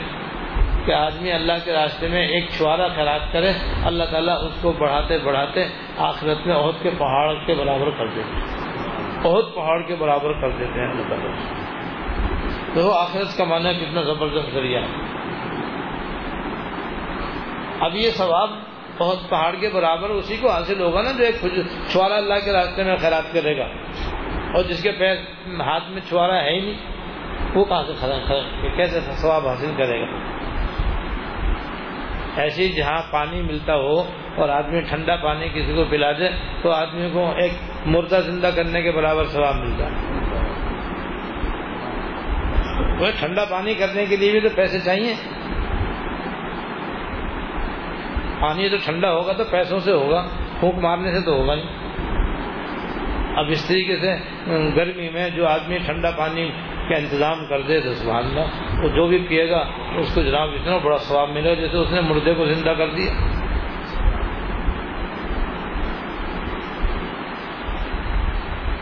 [0.86, 3.52] کہ آدمی اللہ کے راستے میں ایک چھوارا خیرات کرے،
[3.84, 5.68] اللہ تعالیٰ اس کو بڑھاتے بڑھاتے
[5.98, 8.57] آخرت میں عہد کے پہاڑ کے برابر کر دیتے
[9.24, 11.32] عہد پہاڑ کے برابر کر دیتے ہیں اللہ تعالیٰ
[12.74, 14.88] تو آخرت کا معنی کتنا زبردست ذریعہ ہے۔
[17.80, 18.50] اب یہ ثواب
[18.98, 21.34] بہت پہاڑ کے برابر اسی کو حاصل ہوگا نا جو ایک
[21.88, 23.66] چھوارا اللہ کے راستے میں خیرات کرے گا۔
[24.54, 25.16] اور جس کے پیر
[25.60, 26.74] ہاتھ میں چھوارا ہے ہی نہیں،
[27.54, 27.92] وہ کہاں سے
[28.76, 30.06] کیسے ثواب حاصل کرے گا؟
[32.36, 34.00] ایسے ہی جہاں پانی ملتا ہو
[34.36, 36.28] اور آدمی ٹھنڈا پانی کسی کو پلا دے
[36.62, 37.52] تو آدمی کو ایک
[37.86, 39.92] مردہ زندہ کرنے کے برابر ثواب ملتا ہے۔
[43.00, 45.14] وہ ٹھنڈا پانی کرنے کے لیے بھی تو پیسے چاہیے۔
[48.40, 50.26] پانی تو ٹھنڈا ہوگا تو پیسوں سے ہوگا،
[50.60, 51.76] پھونک مارنے سے تو ہوگا نہیں
[53.36, 54.16] اب اس طریقے سے
[54.76, 56.50] گرمی میں جو آدمی ٹھنڈا پانی
[56.88, 59.64] کا انتظام کر دے تو سبحان اللہ، وہ جو بھی پیے گا،
[59.96, 62.90] اس کو جناب اتنا بڑا ثواب ملے گا جیسے اس نے مردے کو زندہ کر
[62.90, 63.12] دیا۔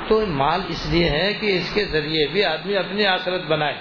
[0.08, 3.74] تو مال اس لیے ہے کہ اس کے ذریعے بھی آدمی اپنی آخرت بنائے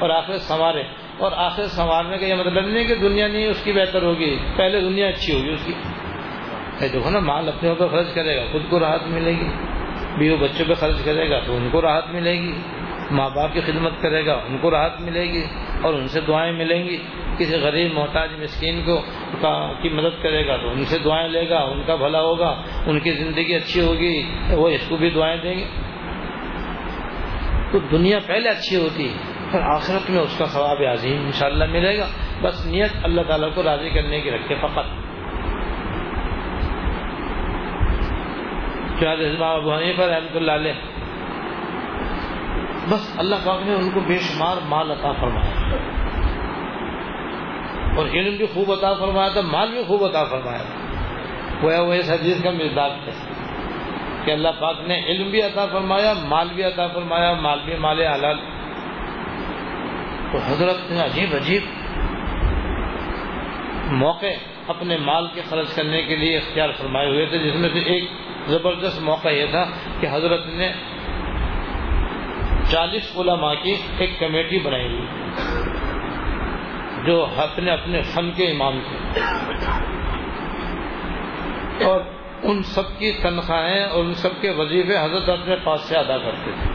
[0.00, 0.82] اور آخرت سنوارے
[1.18, 4.80] اور آخر سنوارنے کا یہ مطلب نہیں کہ دنیا نہیں اس کی بہتر ہوگی، پہلے
[4.80, 5.72] دنیا اچھی ہوگی اس کی۔
[6.80, 9.48] دیکھو نا، مال اپنے اوپر خرچ کرے گا، خود کو راحت ملے گی۔
[10.18, 12.52] بیوی بچوں پہ خرچ کرے گا تو ان کو راحت ملے گی۔
[13.10, 15.44] ماں باپ کی خدمت کرے گا، ان کو راحت ملے گی
[15.82, 16.96] اور ان سے دعائیں ملیں گی۔
[17.38, 19.02] کسی غریب، محتاج، مسکین کو
[19.82, 23.00] کی مدد کرے گا تو ان سے دعائیں لے گا، ان کا بھلا ہوگا، ان
[23.00, 25.64] کی زندگی اچھی ہوگی وہ اس کو بھی دعائیں دیں گے۔
[27.72, 29.12] تو دنیا پہلے اچھی ہوتی،
[29.50, 32.06] پھر آخرت میں اس کا ثواب عظیم انشاءاللہ ملے گا۔
[32.42, 34.84] بس نیت اللہ تعالیٰ کو راضی کرنے کی رکھے فقط۔
[39.42, 40.72] ابو حنیفہ رحمۃ اللہ علیہ،
[42.88, 45.99] بس اللہ پاک نے ان کو بے شمار مال عطا فرمایا۔
[48.00, 50.74] اور علم بھی خوب عطا فرمایا تھا، مال بھی خوب عطا فرمایا تھا۔
[51.62, 53.12] وہ وہ اس حدیث کا مزاج تھا
[54.24, 58.00] کہ اللہ پاک نے علم بھی عطا فرمایا، مال بھی عطا فرمایا، مال بھی مال
[58.00, 58.36] حلال۔
[60.32, 61.62] تو حضرت نے عجیب عجیب
[63.92, 64.26] موقع
[64.68, 68.04] اپنے مال کے خرچ کرنے کے لیے اختیار فرمائے ہوئے تھے، جس میں سے ایک
[68.46, 69.64] زبردست موقع یہ تھا
[70.00, 70.72] کہ حضرت نے
[72.70, 75.06] چالیس علماء کی ایک کمیٹی بنائی ہوئی۔
[77.04, 79.20] جو اپنے اپنے فن کے امام تھے۔
[81.84, 82.00] اور
[82.42, 86.50] ان سب کی تنخواہیں اور ان سب کے وظیفے حضرت اپنے پاس سے ادا کرتے
[86.50, 86.70] تھے۔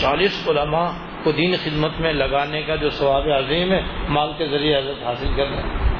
[0.00, 0.88] چالیس علماء
[1.24, 5.28] کو دین خدمت میں لگانے کا جو ثواب عظیم ہے، مال کے ذریعے حضرت حاصل
[5.36, 5.96] کر رہے ہیں۔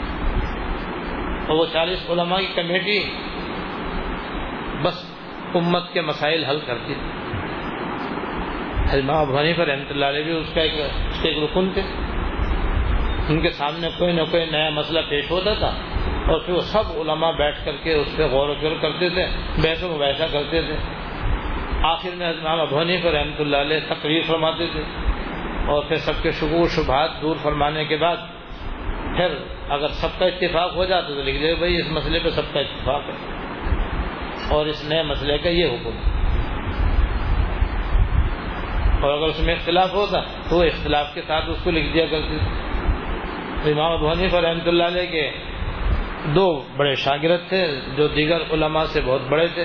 [1.49, 2.99] اور وہ چالیس علماء کی کمیٹی
[4.83, 5.17] بس
[5.55, 7.11] امت کے مسائل حل کرتی تھی۔
[8.91, 10.73] حضمہ ابھانی پر رحمۃ اللہ علیہ بھی اس کا ایک
[11.23, 11.83] ایک رکن تھے۔
[13.29, 15.75] ان کے سامنے کوئی نہ کوئی نیا مسئلہ پیش ہوتا تھا
[16.27, 19.27] اور پھر وہ سب علماء بیٹھ کر کے اس پہ غور و فکر کرتے تھے،
[19.63, 20.77] بحث و ویسا کرتے تھے۔
[21.83, 24.83] آخر میں حضمام ابھونی پر رحمۃ اللہ علیہ تقریر فرماتے تھے
[25.67, 28.17] اور پھر سب کے شکو شبہات دور فرمانے کے بعد
[29.17, 29.35] پھر
[29.69, 32.61] اگر سب کا اتفاق ہو جاتا تو لکھ دے بھائی اس مسئلے پہ سب کا
[32.61, 33.37] اتفاق ہے۔
[34.51, 35.97] اور اس نئے مسئلے کا یہ حکم
[39.03, 42.07] اور اگر اس میں اختلاف ہوتا تو وہ اختلاف کے ساتھ اس کو لکھ دیا
[42.07, 42.66] کرتے۔ تھے
[43.65, 45.31] امام ابو حنیف رحمۃ اللہ علیہ کے
[46.35, 47.63] دو بڑے شاگرد تھے،
[47.97, 49.65] جو دیگر علماء سے بہت بڑے تھے۔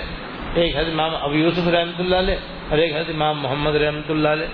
[0.56, 2.36] ایک حضرت امام ابو یوسف رحمۃ اللہ علیہ
[2.70, 4.48] اور ایک حضرت امام محمد رحمۃ اللہ علیہ۔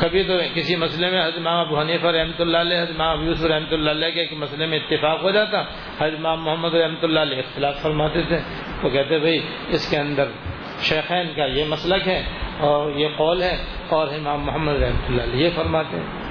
[0.00, 3.24] کبھی تو کسی مسئلے میں حضرت امام ابو حنیفہ رحمۃ اللہ علیہ، حضرت امام ابو
[3.24, 5.60] یوسف رحمۃ اللہ علیہ کے ایک مسئلے میں اتفاق ہو جاتا۔
[5.98, 8.38] حضرت امام محمد رحمۃ اللہ علیہ اختلاف فرماتے تھے۔
[8.80, 9.40] تو کہتے بھائی،
[9.74, 10.26] اس کے اندر
[10.84, 12.22] شیخین کا یہ مسلک ہے
[12.60, 13.56] اور یہ قول ہے
[13.88, 16.24] اور امام محمد رحمۃ اللہ علیہ یہ فرماتے ہیں۔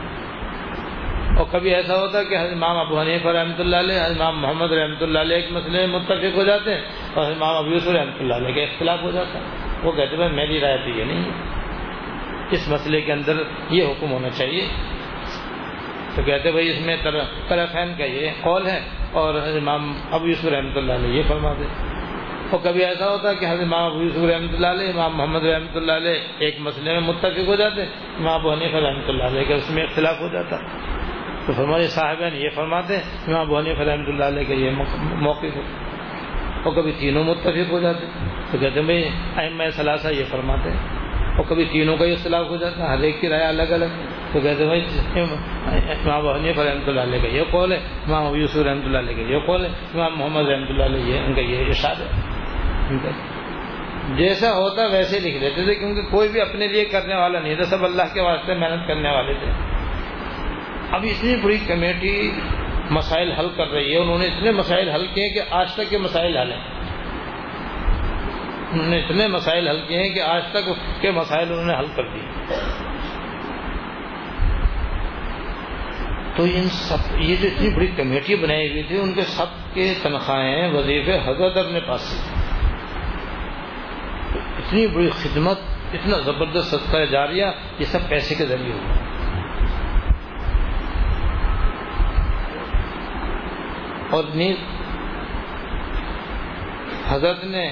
[1.37, 5.01] اور کبھی ایسا ہوتا ہے کہ امام ابو حنیفہ رحمۃ اللہ علیہ امام محمد رحمۃ
[5.01, 6.81] اللہ علیہ ایک مسئلے میں متفق ہو جاتے ہیں
[7.13, 9.43] اور امام ابو یوسف رحمۃ اللہ علیہ کا اختلاف ہو جاتا ہے۔
[9.83, 11.31] وہ کہتے بھائی، میری رائے تو یہ نہیں ہے۔
[12.51, 13.33] اس مسئلے کے اندر
[13.69, 14.67] یہ حکم ہونا چاہیے۔
[16.15, 16.97] تو کہتے بھائی، اس میں
[17.49, 18.79] طرفین کا یہ قول ہے
[19.11, 21.63] اور امام ابو یوسف رحمۃ اللہ علیہ یہ فرماتے
[22.53, 25.45] اور کبھی ایسا ہوتا ہے کہ حضرت امام ابو یوسف رحمۃ اللہ علیہ، امام محمد
[25.45, 29.43] رحمۃ اللہ علیہ ایک مسئلے میں متفق ہو جاتے، امام ابو حنیفہ رحمۃ اللہ علیہ
[29.47, 30.57] کا اس میں اختلاف ہو جاتا۔
[31.45, 34.69] تو فرمائے صاحب یہ فرماتے، امام ابو حنیفہ رحمۃ اللہ علیہ کا یہ
[35.21, 35.61] موقف ہے۔
[36.63, 38.05] اور کبھی تینوں متفق ہو جاتے،
[38.51, 39.03] تو کہتے ہیں، بھائی
[39.37, 41.01] ایم ثلاثہ یہ فرماتے ہیں۔
[41.37, 43.95] اور کبھی تینوں کا اختلاف ہو جاتا ہے ہر ایک کی رائے الگ الگ۔
[44.33, 44.81] تو کہتے ہیں، بھائی
[46.05, 49.33] امام حنیف رحمۃ اللہ علیہ کا یہ قول ہے، امام یوسف رحمۃ اللہ علیہ کا
[49.33, 52.32] یہ قول ہے، امام محمد رحمۃ اللہ علیہ یہ ان کا یہ ارشاد ہے۔
[54.15, 57.63] جیسا ہوتا ویسے لکھ لیتے تھے، کیونکہ کوئی بھی اپنے لیے کرنے والا نہیں تھا،
[57.63, 59.51] سب اللہ کے واسطے محنت کرنے والے تھے۔
[60.91, 62.31] اب اتنی بڑی کمیٹی
[62.89, 65.97] مسائل حل کر رہی ہے، انہوں نے اتنے مسائل حل کیے کہ آج تک کے
[65.97, 66.63] مسائل حل ہیں۔
[68.71, 70.69] انہوں نے اتنے مسائل حل کیے ہیں کہ آج تک
[71.01, 72.55] کے مسائل انہوں نے حل کر دیے۔
[76.35, 79.93] تو ان سب، یہ جو اتنی بڑی کمیٹی بنائی ہوئی تھی، ان کے سب کے
[80.03, 82.42] تنخواہیں وظیفے حضرت اپنے پاس سے
[84.73, 85.59] اتنی بڑی خدمت،
[85.93, 87.45] اتنا زبردست سستا جاریہ،
[87.79, 88.93] یہ سب پیسے کے ذریعے ہوا
[94.09, 94.55] اور نیز
[97.09, 97.71] حضرت نے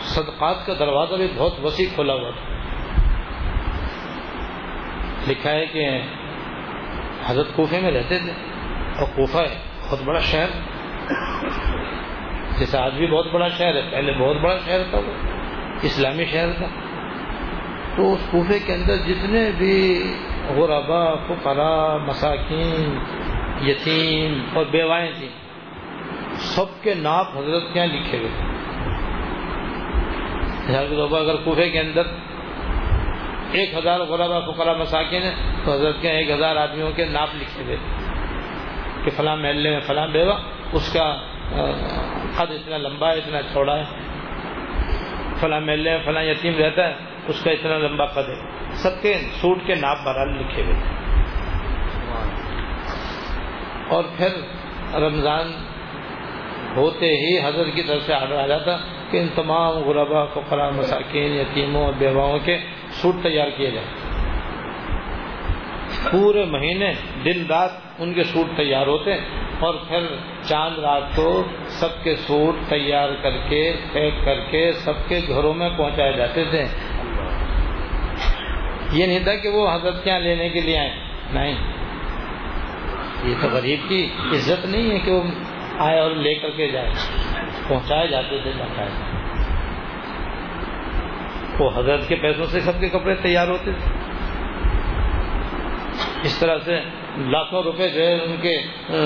[0.00, 2.54] صدقات کا دروازہ بھی بہت وسیع کھولا ہوا تھا۔
[5.28, 6.02] لکھا ہے کہ
[7.26, 8.32] حضرت کوفے میں رہتے تھے
[8.98, 9.58] اور کوفہ ہے
[9.88, 10.48] بہت بڑا شہر۔
[12.58, 15.12] جیسے آج بھی بہت بڑا شہر ہے، پہلے بہت بڑا شہر تھا وہ،
[15.82, 16.66] اسلامی شہر تھا۔
[17.96, 20.12] تو اس کوفے کے اندر جتنے بھی
[20.56, 22.98] غربا فقراء مساکین،
[23.68, 25.28] یتیم اور بیوائیں تھیں،
[26.36, 28.30] سب کے ناپ حضرت کے یہاں لکھے ہوئے
[31.16, 32.02] اگر کوفے کے اندر
[33.52, 37.64] ایک ہزار غربا، فقرا، مساکین ہے تو حضرت کے ایک ہزار آدمیوں کے ناپ لکھے
[37.64, 37.76] ہوئے
[39.04, 40.34] کہ فلاں محلے میں فلاں بیوہ،
[40.72, 41.16] اس کا
[42.36, 43.84] قد اتنا لمبا ہے، اتنا چھوڑا ہے۔
[45.40, 46.94] فلاں محلے میں فلاں یتیم رہتا ہے،
[47.26, 50.96] اس کا اتنا لمبا قد ہے۔ سب کے سوٹ کے ناپ بہرحال لکھے ہوئے تھے۔
[53.90, 54.28] اور پھر
[55.00, 55.52] رمضان
[56.76, 58.76] ہوتے ہی حضرت کی طرف سے آڈر آ جاتا
[59.10, 62.58] کہ ان تمام غربا فقرا مساکین، یتیموں اور بیواؤں کے
[62.90, 63.90] سوٹ تیار کیے جائیں۔
[66.10, 66.92] پورے مہینے،
[67.24, 69.14] دن رات ان کے سوٹ تیار ہوتے
[69.58, 70.00] اور پھر
[70.48, 75.54] چاند رات کو سب کے سوٹ تیار کر کے، پیک کر کے سب کے گھروں
[75.54, 76.64] میں پہنچائے جاتے تھے۔
[78.92, 80.90] یہ نہیں تھا کہ وہ حضرت کیا لینے کے لیے آئے۔
[81.32, 81.54] نہیں۔
[83.24, 85.22] یہ تو غریب کی عزت نہیں ہے کہ وہ
[85.78, 86.90] آئے اور لے کر کے جائے۔
[87.68, 89.16] پہنچائے جاتے تھے باقاعدہ
[91.58, 93.90] وہ حضرت کے پیسوں سے سب کے کپڑے تیار ہوتے تھے۔
[96.22, 96.80] اس طرح سے
[97.18, 98.60] لاکھوں روپے جو ہے ان کے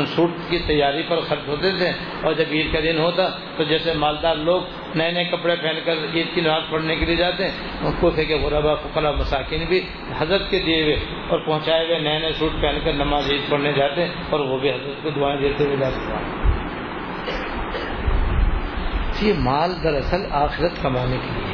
[0.07, 1.91] سوٹ کی تیاری پر خرچ ہوتے تھے
[2.23, 4.63] اور جب عید کا دن ہوتا تو جیسے مالدار لوگ
[4.95, 8.25] نئے نئے کپڑے پہن کر عید کی نماز پڑھنے کے لیے جاتے ہیں کو تھے
[8.25, 9.81] کہ غربا فقرا مساکین بھی
[10.19, 10.97] حضرت کے دیے ہوئے
[11.29, 14.59] اور پہنچائے ہوئے نئے نئے سوٹ پہن کر نماز عید پڑھنے جاتے ہیں اور وہ
[14.59, 16.13] بھی حضرت کو دعائیں دیتے ہوئے جاتے۔
[19.23, 21.50] یہ مال دراصل آخرت کمانے کے لیے۔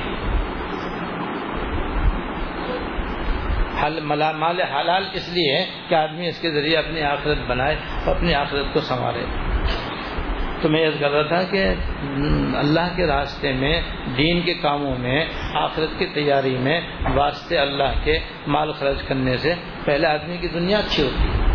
[3.83, 8.17] حل مال حلال اس لیے ہے کہ آدمی اس کے ذریعے اپنی آخرت بنائے اور
[8.17, 9.25] اپنی آخرت کو سنوارے۔
[10.63, 11.65] تو میں یہ کر رہا تھا کہ
[12.57, 13.83] اللہ کے راستے میں،
[14.17, 16.81] دین کے کاموں میں، آخرت کی تیاری میں
[17.15, 21.47] واسطے اللہ کے مال خرچ کرنے سے پہلے آدمی کی دنیا اچھی ہوتی ہے۔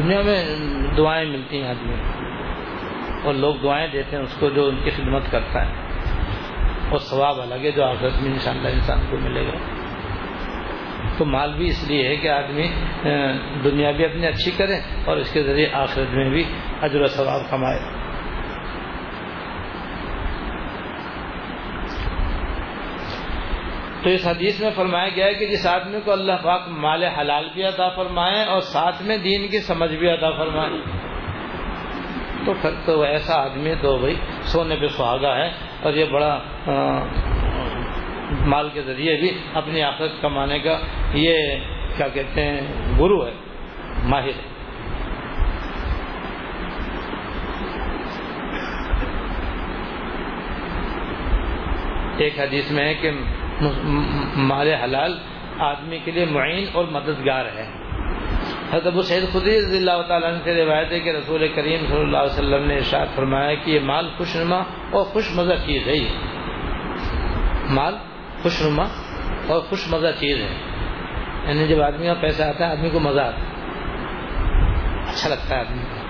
[0.00, 0.44] دنیا میں
[0.96, 1.94] دعائیں ملتی ہیں آدمی
[3.22, 5.72] اور لوگ دعائیں دیتے ہیں اس کو جو ان کی خدمت کرتا ہے۔
[6.90, 9.73] اور ثواب الگ ہے جو آخرت میں انشاءاللہ انسان کو ملے گا۔
[11.18, 12.68] تو مال بھی اس لیے ہے کہ آدمی
[13.64, 16.44] دنیا بھی اپنی اچھی کرے اور اس کے ذریعے آخرت میں بھی
[16.82, 17.78] اجر و ثواب کمائے۔
[24.02, 27.48] تو اس حدیث میں فرمایا گیا ہے کہ جس آدمی کو اللہ پاک مال حلال
[27.54, 30.70] بھی عطا فرمائے اور ساتھ میں دین کی سمجھ بھی عطا فرمائے۔
[32.46, 35.50] تو پھر تو ایسا آدمی تو بھائی سونے پہ سہاگا ہے
[35.82, 36.40] اور یہ بڑا
[38.46, 40.78] مال کے ذریعے بھی اپنی آخرت کمانے کا
[41.14, 41.34] یہ
[41.96, 42.60] کیا کہتے ہیں،
[42.98, 43.32] گرو ہے،
[44.04, 44.54] ماہر ہے۔
[52.16, 53.10] ایک حدیث میں ہے کہ
[54.36, 55.18] مال حلال
[55.58, 57.66] آدمی کے لیے معین اور مددگار ہے۔
[58.70, 62.16] حضرت ابو سعید خدی رضی اللہ تعالیٰ سے روایت ہے کہ رسول کریم صلی اللہ
[62.16, 64.56] علیہ وسلم نے ارشاد فرمایا کہ یہ مال خوش نما
[64.90, 66.08] اور خوش مزہ چیز ہے۔ یہ
[67.70, 67.94] مال
[68.42, 68.84] خوش نما
[69.46, 70.73] اور خوش مزہ چیز ہے۔
[71.48, 73.54] یعنی جب آدمی کا پیسہ آتا ہے آدمی کو مزہ آتا ہے۔
[75.10, 76.04] اچھا لگتا ہے آدمی کو۔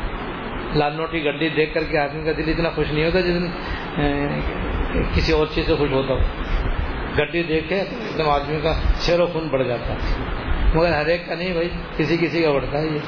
[0.78, 3.50] لال نوٹی گڈی دیکھ کر کے آدمی کا دل اتنا خوش نہیں ہوتا جس دن
[5.14, 6.18] کسی اور چیز سے خوش ہوتا ہو۔
[7.18, 10.24] گڈی دیکھ کے ایک دم آدمی کا شیر و خون بڑھ جاتا ہے۔
[10.74, 12.98] مگر ہر ایک کا نہیں بھائی کسی کسی کا بڑھتا ہے یہ۔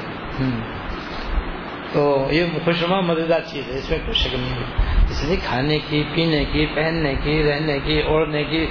[1.93, 5.79] تو یہ خوشنما مزیدار چیز ہے اس میں کوئی شک نہیں ہے۔ اس لیے کھانے
[5.89, 8.67] کی، پینے کی، پہننے کی، رہنے کی، اوڑھنے کی،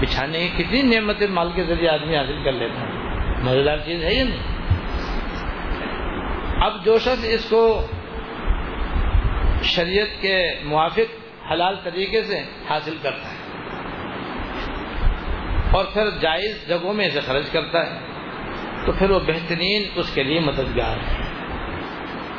[0.00, 2.88] بچھانے کی کتنی نعمتیں مال کے ذریعے آدمی حاصل کر لیتا ہے۔
[3.42, 4.58] مزیدار چیز ہے یہ نہیں؟
[6.62, 7.86] اب جو شخص اس کو
[9.62, 13.38] شریعت کے موافق حلال طریقے سے حاصل کرتا ہے
[15.72, 17.98] اور پھر جائز جگہوں میں اسے خرچ کرتا ہے،
[18.86, 21.22] تو پھر وہ بہترین اس کے لیے مددگار ہے۔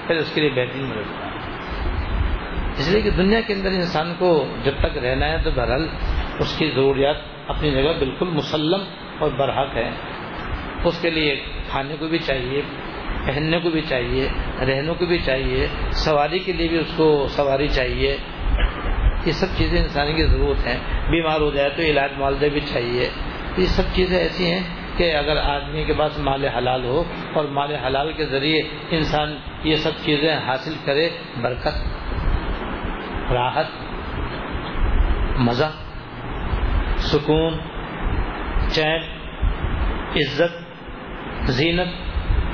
[0.07, 1.28] پھر اس کے لیے بہترین مددگار
[2.79, 5.87] اس لیے کہ دنیا کے اندر انسان کو جب تک رہنا ہے تو بہرحال
[6.39, 7.15] اس کی ضروریات
[7.47, 8.81] اپنی جگہ بالکل مسلم
[9.19, 9.89] اور برحق ہے
[10.83, 12.61] اس کے لیے کھانے کو بھی چاہیے،
[13.25, 14.27] پہننے کو بھی چاہیے،
[14.59, 18.17] رہنے کو بھی چاہیے، سواری کے لیے بھی اس کو سواری چاہیے۔
[19.25, 20.77] یہ سب چیزیں انسان کی ضرورت ہیں۔
[21.11, 23.09] بیمار ہو جائے تو علاج معالجے بھی چاہیے۔
[23.57, 24.63] یہ سب چیزیں ایسی ہیں
[24.97, 27.03] کہ اگر آدمی کے پاس مال حلال ہو
[27.33, 28.61] اور مال حلال کے ذریعے
[28.91, 31.09] انسان یہ سب چیزیں حاصل کرے،
[31.41, 31.98] برکت
[33.33, 33.65] راحت،
[35.37, 35.71] مزہ،
[36.97, 37.59] سکون،
[38.69, 39.01] چین،
[40.15, 40.53] عزت،
[41.49, 41.87] زینت،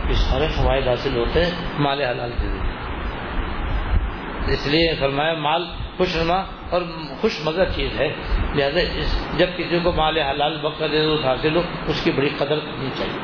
[0.10, 2.74] یہ سارے فوائد حاصل ہوتے ہیں مال حلال کے ذریعے
[4.54, 5.64] اس لیے فرمایا، مال
[5.98, 6.82] خوش نما اور
[7.22, 8.08] خوش مزہ چیز ہے۔
[8.56, 8.80] لہٰذا
[9.38, 10.82] جب کسی کو مال حلال وقت
[11.26, 13.20] حاصل ہو، اس کی بڑی قدر کرنی چاہیے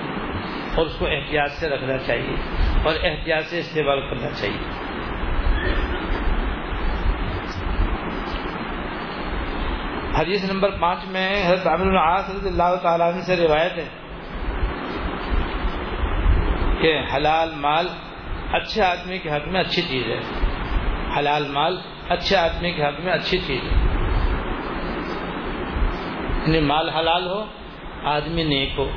[0.76, 2.36] اور اس کو احتیاط سے رکھنا چاہیے
[2.84, 4.91] اور احتیاط سے استعمال کرنا چاہیے۔
[10.20, 13.88] حدیث نمبر پانچ میں حضرت عامر العاص رضی اللہ تعالیٰ عنہ سے روایت ہے
[16.82, 17.88] کہ حلال مال
[18.52, 20.20] اچھے آدمی کے حق میں اچھی چیز ہے۔
[21.18, 21.78] حلال مال
[22.10, 23.78] اچھے آدمی کے حق میں اچھی چیز ہے۔
[26.48, 27.46] یعنی مال حلال ہو،
[28.04, 28.90] آدمی نیک ہو۔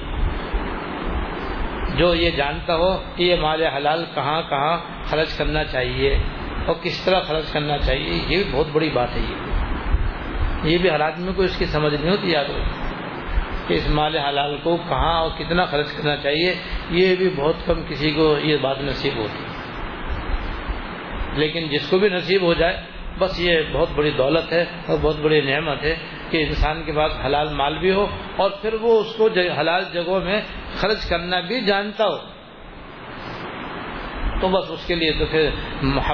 [1.96, 6.18] جو یہ جانتا ہو کہ یہ مال حلال کہاں کہاں خرچ کرنا چاہیے
[6.66, 9.63] اور کس طرح خرچ کرنا چاہیے، یہ بھی بہت بڑی بات ہے یہ۔
[10.64, 12.94] یہ بھی ہر آدمی کو اس کی سمجھ نہیں ہوتی یاد ہوتی
[13.66, 16.54] کہ اس مال حلال کو کہاں اور کتنا خرچ کرنا چاہیے،
[16.90, 19.44] یہ بھی بہت کم کسی کو یہ بات نصیب ہوتی۔
[21.36, 22.76] لیکن جس کو بھی نصیب ہو جائے،
[23.18, 25.96] بس یہ بہت بڑی دولت ہے اور بہت بڑی نعمت ہے
[26.30, 28.06] کہ انسان کے پاس حلال مال بھی ہو
[28.36, 29.28] اور پھر وہ اس کو
[29.60, 30.42] حلال جگہوں میں
[30.76, 32.16] خرچ کرنا بھی جانتا ہو۔
[34.40, 35.50] تو بس اس کے لیے تو پھر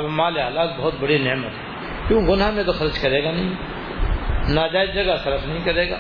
[0.00, 3.79] مال حلال بہت بڑی نعمت ہے۔ کیوں؟ گناہ میں تو خرچ کرے گا نہیں۔
[4.50, 5.96] ناجائز جگہ خرچ نہیں کرے گا۔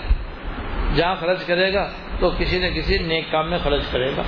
[0.94, 4.22] جہاں خرچ کرے گا تو کسی نہ کسی نیک کام میں خرچ کرے گا۔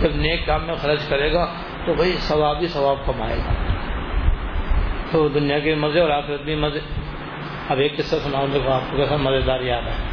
[0.00, 1.46] جب نیک کام میں خرچ کرے گا
[1.86, 3.52] تو بھائی ثواب ہی ثواب کمائے گا۔
[5.10, 6.80] تو دنیا کے مزے اور آخرت بھی مزے۔
[7.68, 10.08] اب ایک قصہ سناؤں دیکھو آپ کو کیسا مزیدار یاد ہے۔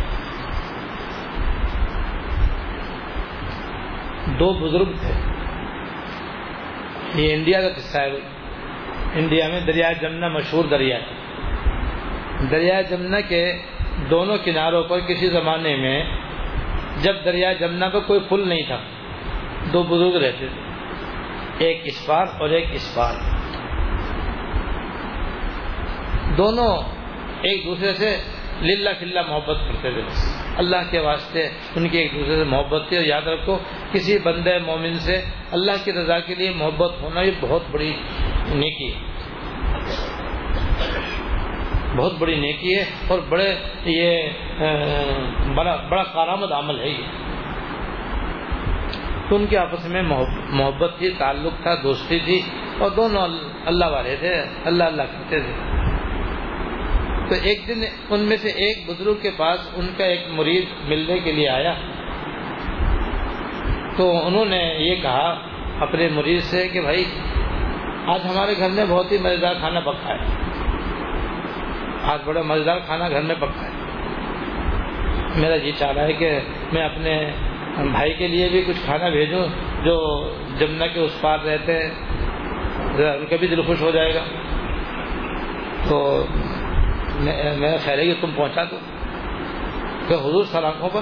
[4.40, 5.14] دو بزرگ تھے۔
[7.16, 8.24] یہ انڈیا کا قصہ ہے۔ بھائی
[9.14, 11.21] انڈیا میں دریا جمنا مشہور دریا ہے
[12.52, 13.54] دریا جمنا کے
[14.10, 16.04] دونوں کناروں پر کسی زمانے میں
[17.02, 18.80] جب دریا جمنا پہ کوئی پل نہیں تھا،
[19.74, 20.62] دو بزرگ رہتے تھے۔
[21.66, 23.14] ایک اس پار اور ایک اس پار۔
[26.38, 26.76] دونوں
[27.42, 28.18] ایک دوسرے سے
[28.62, 30.02] للہ کھلا محبت کرتے تھے۔
[30.58, 33.58] اللہ کے واسطے ان کی ایک دوسرے سے محبت تھی۔ اور یاد رکھو،
[33.92, 35.22] کسی بندے مومن سے
[35.52, 37.94] اللہ کی رضا کے لیے محبت ہونا یہ بہت بڑی
[38.48, 39.11] نیکی ہے۔
[41.98, 44.18] بہت بڑی نیکی ہے اور بڑے یہ
[45.56, 47.04] بڑا بڑا کارآمد عمل ہے یہ۔
[49.30, 50.02] تو ان کے آپس میں
[50.50, 52.42] محبت تھی، تعلق تھا، دوستی تھی
[52.80, 53.28] اور دونوں
[53.66, 55.54] اللہ والے تھے، اللہ اللہ کرتے تھے۔
[57.30, 61.20] تو ایک دن ان میں سے ایک بزرگ کے پاس ان کا ایک مرید ملنے
[61.20, 61.74] کے لیے آیا۔
[63.98, 65.40] تو انہوں نے یہ کہا
[65.80, 67.06] اپنے مرید سے کہ بھائی،
[68.08, 70.41] آج ہمارے گھر میں بہت ہی مزیدار کھانا پکا ہے۔
[72.04, 73.70] آج بڑا مزیدار کھانا گھر میں پکا ہے۔
[75.36, 76.40] میرا جی چاہ رہا ہے کہ
[76.74, 77.32] میں اپنے
[77.78, 79.48] بھائی کے لیے بھی کچھ کھانا بھیجوں
[79.84, 80.28] جو
[80.60, 81.92] جمنا کے اس پار رہتے ہیں۔
[82.98, 84.24] ان کا بھی دل خوش ہو جائے گا۔
[85.90, 86.26] تو
[87.58, 88.78] میرا خیر ہے کہ تم پہنچا دو۔
[90.08, 91.02] کہ حضور سلاخوں پر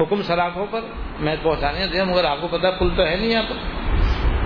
[0.00, 0.80] حکم سلاخوں پر
[1.20, 3.56] میں پہنچانے دیا، مگر آپ کو پتا پل تو ہے نہیں یہاں پر۔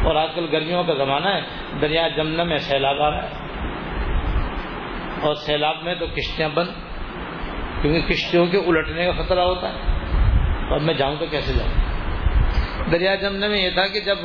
[0.05, 1.41] اور آج کل گرمیوں کا زمانہ ہے،
[1.81, 3.42] دریا جمنا میں سیلاب آ رہا ہے۔
[5.23, 6.69] اور سیلاب میں تو کشتیاں بند،
[7.83, 9.79] کیونکہ کشتیوں کے الٹنے کا خطرہ ہوتا ہے۔
[10.71, 11.93] اور میں جاؤں تو کیسے جاؤں؟
[12.91, 14.17] دریا جمنا میں یہ تھا کہ جب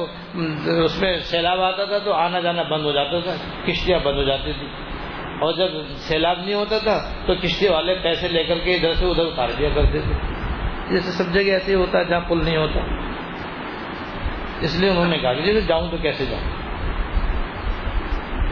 [0.84, 3.36] اس میں سیلاب آتا تھا تو آنا جانا بند ہو جاتا تھا،
[3.66, 4.68] کشتیاں بند ہو جاتی تھی
[5.42, 9.06] اور جب سیلاب نہیں ہوتا تھا تو کشتی والے پیسے لے کر کے ادھر سے
[9.06, 10.14] ادھر اتار دیا کرتے تھے۔
[10.90, 12.80] جیسے سب جگہ ایسے ہی ہوتا ہے جہاں پل نہیں ہوتا۔
[14.62, 16.57] اس لیے انہوں نے کہا کہ جیسے جاؤں تو کیسے جاؤں؟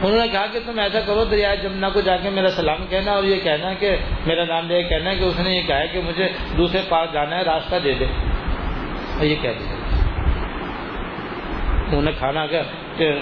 [0.02, 3.12] انہوں نے کہا کہ تم ایسا کرو، دریا جمنا کو جا کے میرا سلام کہنا
[3.12, 6.00] اور یہ کہنا کہ میرا نام لے کہنا کہ اس نے یہ کہا ہے کہ
[6.00, 8.04] مجھے دوسرے پاس جانا ہے، راستہ دے دے۔
[9.16, 9.76] اور یہ کہہ دیا۔
[11.88, 12.46] انہوں نے کھانا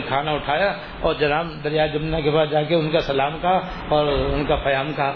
[0.09, 4.07] کھانا اٹھایا اور جناب دریا جمنا کے بعد جا کے ان کا سلام کہا اور
[4.07, 5.13] ان کا قیام کہا۔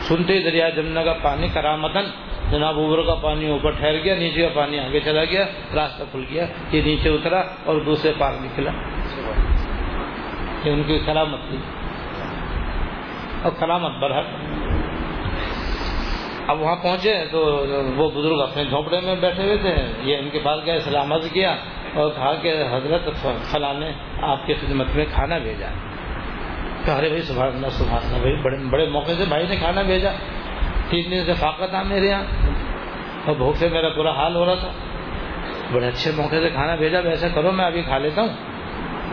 [0.00, 2.04] سنتے دریا جمنا کا پانی کرامتن
[2.50, 5.44] جناب اوبر کا پانی اوپر ٹھہر گیا، نیچے کا پانی آگے چلا گیا،
[5.74, 8.70] راستہ کھل گیا، یہ نیچے اترا اور دوسرے پار نکلا۔
[10.66, 11.58] یہ ان کی کرامت تھی
[13.42, 14.24] اور کرامت برحق۔
[16.48, 20.38] اب وہاں پہنچے تو وہ بزرگ اپنے جھونپڑے میں بیٹھے ہوئے تھے۔ یہ ان کے
[20.42, 21.56] پاس گئے سلامت کیا
[21.94, 23.92] اور کہا کہ حضرت فلاں نے
[24.22, 25.66] آپ کی خدمت میں کھانا بھیجا۔
[26.98, 30.10] ارے بھائی، سبحان اللہ سبحان اللہ، بھائی، بڑے بڑے موقع سے بھائی نے کھانا بھیجا۔
[30.88, 32.22] تین دن سے فاقت تھا میرے یہاں۔
[33.24, 34.68] اور بھوک سے میرا پورا حال ہو رہا تھا۔
[35.72, 38.28] بڑے اچھے موقع سے کھانا بھیجا ویسا کرو، میں ابھی کھا لیتا ہوں۔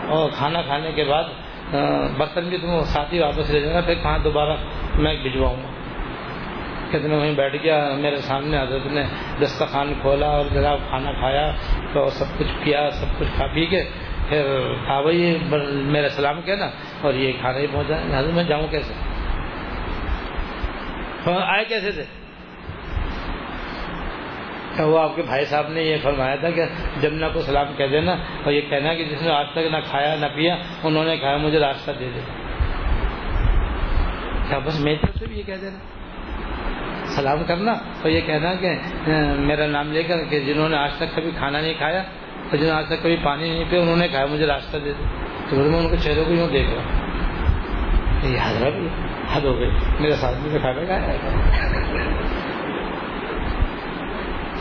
[0.09, 1.23] اور کھانا کھانے کے بعد
[2.17, 4.55] برتن بھی تم ساتھ ہی واپس لے جانا، پھر کہاں دوبارہ
[4.95, 5.69] میں بھجواؤں گا؟
[6.91, 9.03] کتنے وہیں بیٹھ گیا، میرے سامنے حضرت نے
[9.41, 11.51] دسترخوان کھولا اور جناب کھانا کھایا
[11.93, 13.83] تو سب کچھ کیا، سب کچھ کھا پی کے،
[14.29, 14.43] پھر
[14.87, 15.37] کہا، بھائی
[15.93, 16.69] میرا سلام کہنا
[17.01, 18.93] اور یہ کھانا ہی پہنچا حضرت میں جاؤں کیسے؟
[21.27, 22.03] آئے کیسے تھے؟
[24.79, 26.63] وہ آپ کے بھائی صاحب نے یہ فرمایا تھا کہ
[27.01, 30.15] جمنا کو سلام کہہ دینا اور یہ کہنا کہ جس نے آج تک نہ کھایا
[30.15, 32.19] نہ پیا، انہوں نے کھایا مجھے راستہ دے دے۔
[34.65, 35.77] بس میری طرف سے بھی یہ کہہ دینا۔
[37.05, 38.73] سلام کرنا اور یہ کہنا کہ
[39.39, 42.71] میرا نام لے کر کہ جنہوں نے آج تک کبھی کھانا نہیں کھایا اور جنہوں
[42.71, 45.03] نے آج تک کبھی پانی نہیں پیا، انہوں نے کھایا مجھے راستہ دے دے۔
[45.49, 48.73] تو میں ان کے چہرے کو یوں دیکھ رہا ہوں۔ یہ حضرت
[49.31, 49.69] حد ہو گئی۔
[49.99, 51.17] میرے ساتھ میں کھانا کھایا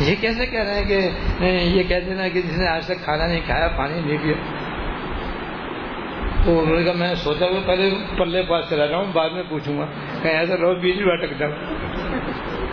[0.07, 1.11] یہ کیسے کہہ رہے ہیں کہ
[1.45, 4.35] یہ کہہ دینا کہ جس نے آج تک کھانا نہیں کھایا، پانی نہیں پیا۔
[6.45, 9.43] تو انہوں نے کہا، میں سوچا ہوں، پہلے پلے پاس چلا رہا ہوں بعد میں
[9.49, 9.87] پوچھوں گا۔
[10.23, 11.53] کہیں ایسا روز بیچ میں اٹک جاؤں۔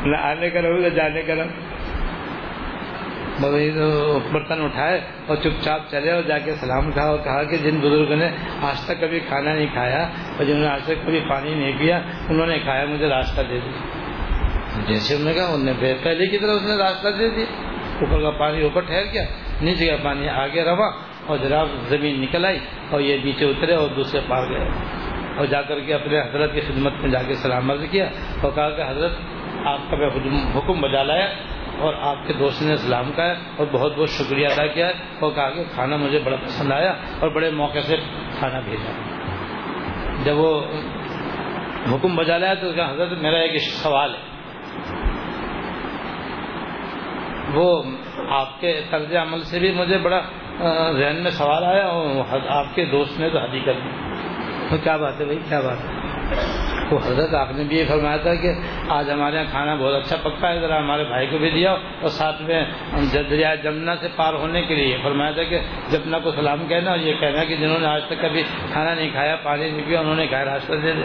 [0.05, 1.49] نہ آنے کا رہو، نہ جانے کا رہو۔
[3.41, 7.57] تو برتن اٹھائے اور چپ چاپ چلے اور جا کے سلام کہا اور کہا کہ
[7.57, 8.27] جن بزرگوں نے
[8.61, 10.03] آج تک کبھی کھانا نہیں کھایا
[10.37, 13.59] اور جنہوں نے آج تک کبھی پانی نہیں پیا، انہوں نے کھایا، مجھے راستہ دے
[13.59, 13.98] دیا
[14.87, 17.45] جیسے انہوں نے کہا، انہوں نے پہلے کی طرح اس نے راستہ دے دیا۔
[17.99, 19.23] اوپر کا پانی اوپر ٹھہر گیا،
[19.61, 20.91] نیچے کا پانی آگے روا
[21.25, 22.59] اور جناب زمین نکل آئی
[22.89, 24.69] اور یہ نیچے اترے اور دوسرے پار گئے۔
[25.37, 28.09] اور جا کر کے اپنے حضرت کی خدمت میں جا کے سلام عرض کیا
[28.41, 29.11] اور کہا کہ حضرت،
[29.65, 30.07] آپ کا میں
[30.55, 31.27] حکم بجا لایا
[31.77, 35.49] اور آپ کے دوست نے سلام کہا اور بہت بہت شکریہ ادا کیا اور کہا
[35.49, 37.97] کہ کھانا مجھے بڑا پسند آیا اور بڑے موقع سے
[38.39, 38.91] کھانا بھیجا۔
[40.23, 40.61] جب وہ
[41.91, 44.38] حکم بجا لایا تو حضرت، میرا ایک سوال ہے۔
[47.53, 47.83] وہ
[48.29, 50.21] آپ کے طرز عمل سے بھی مجھے بڑا
[50.91, 55.19] ذہن میں سوال آیا اور آپ کے دوست نے تو حدی کر دی کیا بات
[55.19, 55.99] ہے بھائی؟ کیا بات ہے؟
[56.91, 58.51] وہ حضرت آپ نے بھی یہ فرمایا تھا کہ
[58.89, 62.09] آج ہمارے یہاں کھانا بہت اچھا پکا ہے، ذرا ہمارے بھائی کو بھی دیا اور
[62.09, 62.65] ساتھ میں
[63.29, 65.59] دریا جمنا سے پار ہونے کے لیے فرمایا تھا کہ
[65.91, 69.09] جمنا کو سلام کہنا اور یہ کہنا کہ جنہوں نے آج تک کبھی کھانا نہیں
[69.09, 71.03] کھایا، پانی نہیں پیا، انہوں نے کہا راستہ دے دے۔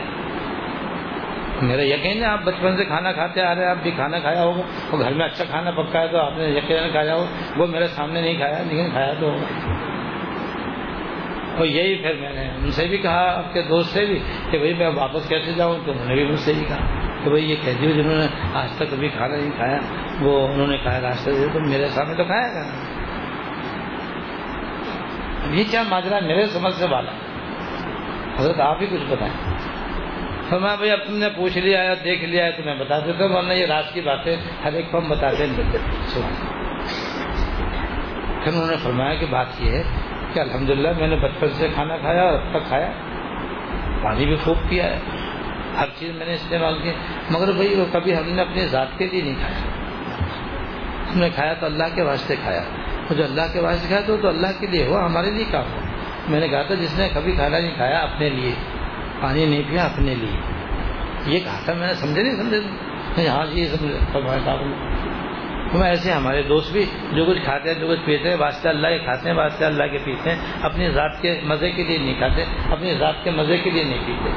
[1.63, 4.43] میرا یقین ہے آپ بچپن سے کھانا کھاتے آ رہے ہیں، آپ بھی کھانا کھایا
[4.43, 7.27] ہوگا۔ اور گھر میں اچھا کھانا پکا ہے تو آپ نے یقین کھایا ہو
[7.57, 9.75] وہ میرے سامنے نہیں کھایا، لیکن کھایا تو ہوگا۔
[11.59, 14.19] اور یہی پھر میں نے ان سے بھی کہا، آپ کے دوست سے بھی،
[14.51, 17.31] کہ بھائی میں واپس کیسے جاؤں؟ تو انہوں نے بھی مجھ سے ہی کہا کہ
[17.31, 19.79] بھائی یہ کہہ دیو، جنہوں نے آج تک کبھی کھانا نہیں کھایا،
[20.21, 22.95] وہ انہوں نے کھایا راستے سے، تو میرے سامنے تو کھایا گا
[25.51, 27.13] یہ کیا ماجرا میرے سمجھ سے والا؟
[28.39, 29.54] حضرت آپ ہی کچھ بتائیں۔
[30.49, 33.25] فرمایا بھائی اب تم نے پوچھ لیا ہے دیکھ لیا ہے تو میں بتا دیتا
[33.25, 35.73] ہوں ورنہ یہ راز کی باتیں ہر ایک کو ہم بتاتے ہیں۔
[38.45, 39.83] پھر انہوں نے فرمایا کہ بات یہ ہے
[40.35, 42.91] کہ الحمدللہ میں نے بچپن سے کھانا کھایا اور اب تک کھایا۔
[44.03, 44.99] پانی بھی خوب پیا ہے۔
[45.77, 46.93] ہر چیز میں نے استعمال کی۔
[47.31, 49.59] مگر بھائی وہ کبھی ہم نے اپنی ذات کے لیے نہیں کھایا۔
[51.13, 52.63] ہم نے کھایا تو اللہ کے واسطے کھایا۔
[53.09, 55.65] اور جو اللہ کے واسطے کھایا تو, تو اللہ کے لیے ہوا ہمارے لیے کام۔
[55.65, 55.81] ہوا
[56.29, 58.53] میں نے کہا تھا جس نے کبھی کھانا نہیں کھایا اپنے لیے۔
[59.25, 60.37] پانی نہیں پیا اپنے لیے۔
[61.27, 64.57] یہ کہا تھا، میں نے سمجھے نہیں، سمجھے ہاں جی یہ سمجھا
[65.73, 68.89] تو ایسے ہمارے دوست بھی جو کچھ کھاتے ہیں، جو کچھ پیتے ہیں واسطہ اللہ
[68.89, 72.15] کے کھاتے ہیں واسطہ اللہ کے پیتے ہیں، اپنی ذات کے مزے کے لیے نہیں
[72.19, 74.31] کھاتے، اپنی ذات کے مزے کے لیے نہیں پیتے۔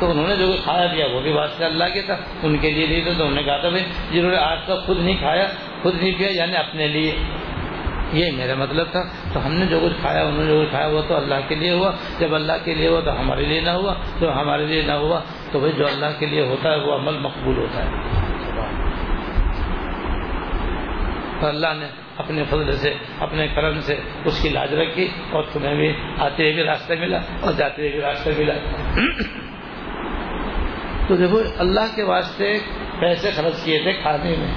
[0.00, 2.70] تو انہوں نے جو کچھ کھایا پیا وہ بھی واسطہ اللہ کے تھا، ان کے
[2.70, 5.46] لیے نہیں تو انہوں نے کہا تھا، بھائی، جنہوں نے آج تک خود نہیں کھایا،
[5.82, 7.12] خود نہیں پیا یعنی اپنے لیے۔
[8.12, 9.02] یہ میرا مطلب تھا۔
[9.32, 11.54] تو ہم نے جو کچھ کھایا، انہوں نے جو کچھ کھایا، وہ تو اللہ کے
[11.54, 14.82] لیے ہوا۔ جب اللہ کے لیے ہوا تو ہمارے لیے نہ ہوا۔ جب ہمارے لیے
[14.82, 15.20] نہ ہوا
[15.52, 17.90] تو بھائی جو اللہ کے لیے ہوتا ہے، وہ عمل مقبول ہوتا ہے۔
[21.40, 21.86] تو اللہ نے
[22.16, 26.52] اپنے فضل سے، اپنے کرم سے اس کی لاج رکھی اور تمہیں بھی آتے ہوئے
[26.52, 28.52] بھی راستہ ملا اور جاتے ہوئے بھی راستہ ملا۔
[31.08, 32.52] تو دیکھو، اللہ کے واسطے
[33.00, 34.54] پیسے خرچ کیے تھے کھانے میں۔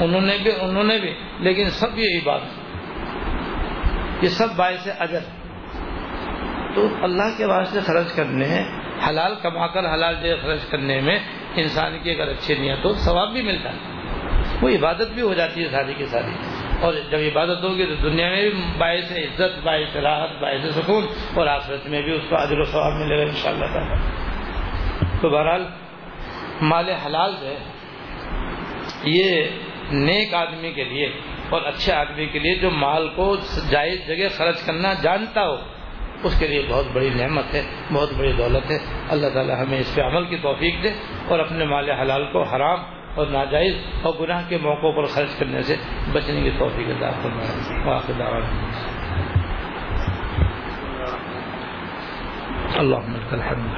[0.00, 2.40] انہوں نے بھی، انہوں نے بھی، لیکن سب یہی بات
[4.22, 5.18] یہ سب باعث اجر
[6.74, 8.64] تو اللہ کے واسطے خرچ کرنے
[9.08, 11.18] حلال کما کر حلال جگہ خرچ کرنے میں
[11.56, 13.76] انسان کی اگر اچھی نیت ہو، ثواب بھی ملتا ہے۔
[14.62, 16.30] وہ عبادت بھی ہو جاتی ہے ساری کی ساری۔
[16.80, 21.46] اور جب عبادت ہوگی تو دنیا میں بھی باعث عزت، باعث راحت، باعث سکون، اور
[21.46, 23.98] آخرت میں بھی اس کو عدل و ثواب ملے گا ان شاء اللہ تعالیٰ۔
[25.20, 25.64] تو بہرحال
[26.62, 27.58] مال حلال جو ہے،
[29.04, 29.44] یہ
[29.92, 33.36] نیک آدمی کے لیے اور اچھے آدمی کے لیے جو مال کو
[33.70, 35.56] جائز جگہ خرچ کرنا جانتا ہو،
[36.22, 38.78] اس کے لیے بہت بڑی نعمت ہے، بہت بڑی دولت ہے۔
[39.10, 40.90] اللہ تعالی ہمیں اس پہ عمل کی توفیق دے
[41.28, 42.78] اور اپنے مال حلال کو حرام
[43.14, 45.76] اور ناجائز اور گناہ کے موقعوں پر خرچ کرنے سے
[46.12, 47.66] بچنے کی توفیق ادا فرمائے۔
[52.76, 53.76] اللهم لك الحمد۔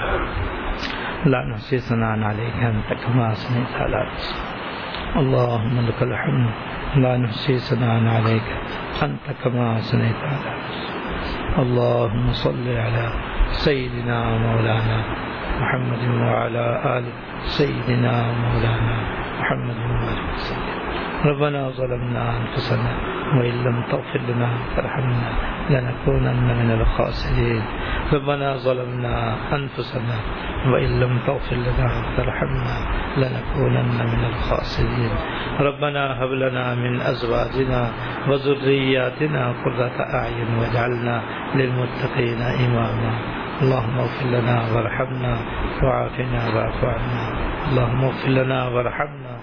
[1.27, 8.07] لا نحصي ثناء عليك انت كما اثنيت على نفسك اللهم لك الحمد۔ لا نحصي ثناء
[8.17, 8.43] عليك
[9.03, 13.13] انت كما اثنيت على نفسك اللهم صل على
[13.51, 14.99] سيدنا مولانا
[15.61, 16.65] محمد وعلى
[16.99, 17.05] آل
[17.45, 18.97] سيدنا مولانا
[19.41, 20.78] محمد وعلى وسلم.
[21.25, 22.93] ربنا ظلمنا انفسنا
[23.39, 25.31] وان لم تغفر لنا وترحمنا
[25.71, 27.63] لنكونن من الخاسرين.
[28.13, 30.17] ربنا ظلمنا انفسنا
[30.73, 32.77] وان لم تغفر لنا وترحمنا
[33.17, 35.11] لنكونن من الخاسرين.
[35.61, 37.91] ربنا هب لنا من ازواجنا
[38.29, 41.23] وذرياتنا قرة اعين واجعلنا
[41.55, 43.13] للمتقين اماما
[43.63, 45.33] اللهم اغفر لنا وارحمنا
[45.83, 47.25] وعافنا واعف عنا.
[47.69, 49.35] اللهم اغفر لنا وارحمنا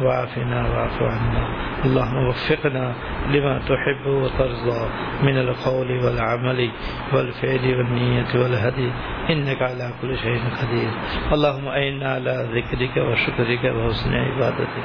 [0.00, 1.44] وعافنا واعف عنا.
[1.84, 2.92] اللهم وفقنا
[3.28, 4.88] لما تحب وترضى
[5.22, 6.70] من القول والعمل
[7.12, 8.90] والفعل والنية والهدي.
[9.30, 10.90] إنك على كل شيء قدير.
[11.32, 14.84] اللهم أعنا على ذكرك وشكرك وحسن عبادتك.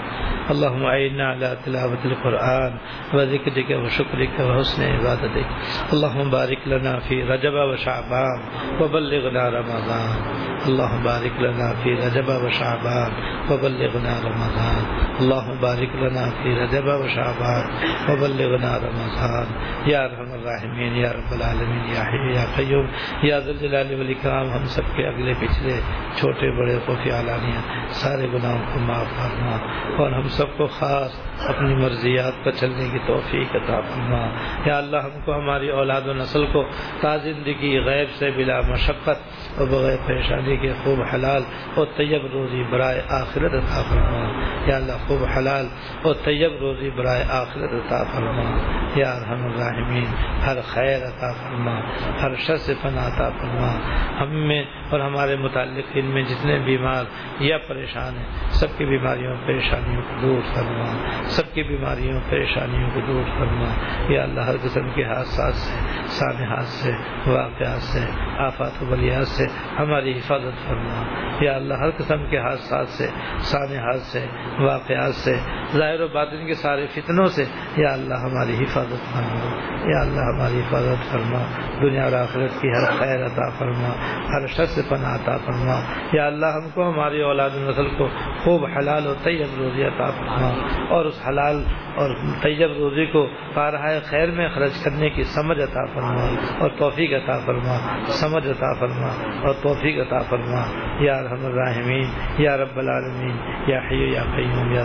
[0.52, 2.74] اللهم أعنا على تلاوة القرآن
[3.14, 5.48] وذكرك وشكرك وحسن عبادتك.
[5.94, 8.40] اللهم بارك لنا في رجب وشعبان
[8.82, 10.16] وبلغنا رمضان.
[10.68, 13.12] اللهم بارك لنا في رجب وشعبان
[13.52, 14.84] وبلغنا رمضان.
[15.20, 17.66] اللهم بارك لنا في رجب وشعبان
[18.12, 19.46] وبلغنا رمضان.
[19.88, 22.86] يا ارحم الراحمين يا رب العالمين يا حي يا قيوم
[23.24, 25.80] يا ذا الجلال والاكرام ہم سب کے اگلے پچھلے
[26.16, 29.58] چھوٹے بڑے خفی علانیہ سارے گناہوں کو معاف فرما
[29.98, 31.12] اور ہم سب کو خاص
[31.50, 34.30] اپنی مرضیات پر چلنے کی توفیق عطا فرما۔
[34.66, 36.64] یا اللہ، ہم کو ہماری اولاد و نسل کو
[37.02, 39.20] تا زندگی غیب سے بلا مشقت
[39.60, 41.44] اور بغیر پریشانی کے خوب حلال
[41.76, 45.66] اور طیب روزی برائے آخرت عطا فرما۔ یا اللہ خوب حلال
[46.02, 50.06] اور طیب روزی برائے آخرت عطا فرما۔ یا ارحم الراحمین،
[50.46, 51.80] ہر خیر عطا فرما،
[52.22, 53.80] ہر شر سے پناہ عطا فرما۔
[54.22, 57.04] ہم میں اور ہمارے متعلق ان میں جتنے بیمار
[57.40, 63.00] یا پریشان ہیں، سب کی بیماریوں، پریشانیوں کو دور فرما۔ سب کی بیماریوں، پریشانیوں کو
[63.08, 63.70] دور فرما۔
[64.12, 66.92] یا اللہ، ہر قسم کے حادثات سے، سانحات سے،
[67.30, 68.06] واقعات سے،
[68.38, 69.46] آفات و بلیات سے
[69.80, 71.04] ہماری حفاظت فرما۔
[71.42, 73.08] یا اللہ، ہر قسم کے حادثات سے،
[73.40, 74.26] سانحات سے،
[74.60, 74.79] واقعات
[75.14, 75.36] سے،
[75.78, 77.44] ظاہر و باطن کے سارے فتنوں سے۔
[77.78, 79.50] یا اللہ ہماری حفاظت فرما،
[79.86, 81.40] یا اللہ ہماری حفاظت فرما۔
[81.82, 83.90] دنیا اور آخرت کی ہر خیر عطا فرما،
[84.30, 85.82] ہر شخص سے پناہ عطا فرما۔
[86.14, 88.08] یا اللہ ہم کو، ہماری اولاد نسل کو
[88.44, 90.52] خوب حلال و طیب روزی عطا فرما۔
[90.90, 91.64] اور اس حلال
[91.96, 92.10] اور
[92.42, 96.26] طیب روزی کو کارہائے خیر میں خرچ کرنے کی سمجھ عطا فرما۔
[96.60, 99.08] اور توفیق عطا فرما، سمجھ عطا فرما
[99.44, 100.66] اور توفیق عطا فرما۔
[101.00, 102.06] یا رحم الرحمین
[102.38, 104.84] یا رب العالمین، یا حیو یا قیوم۔ یا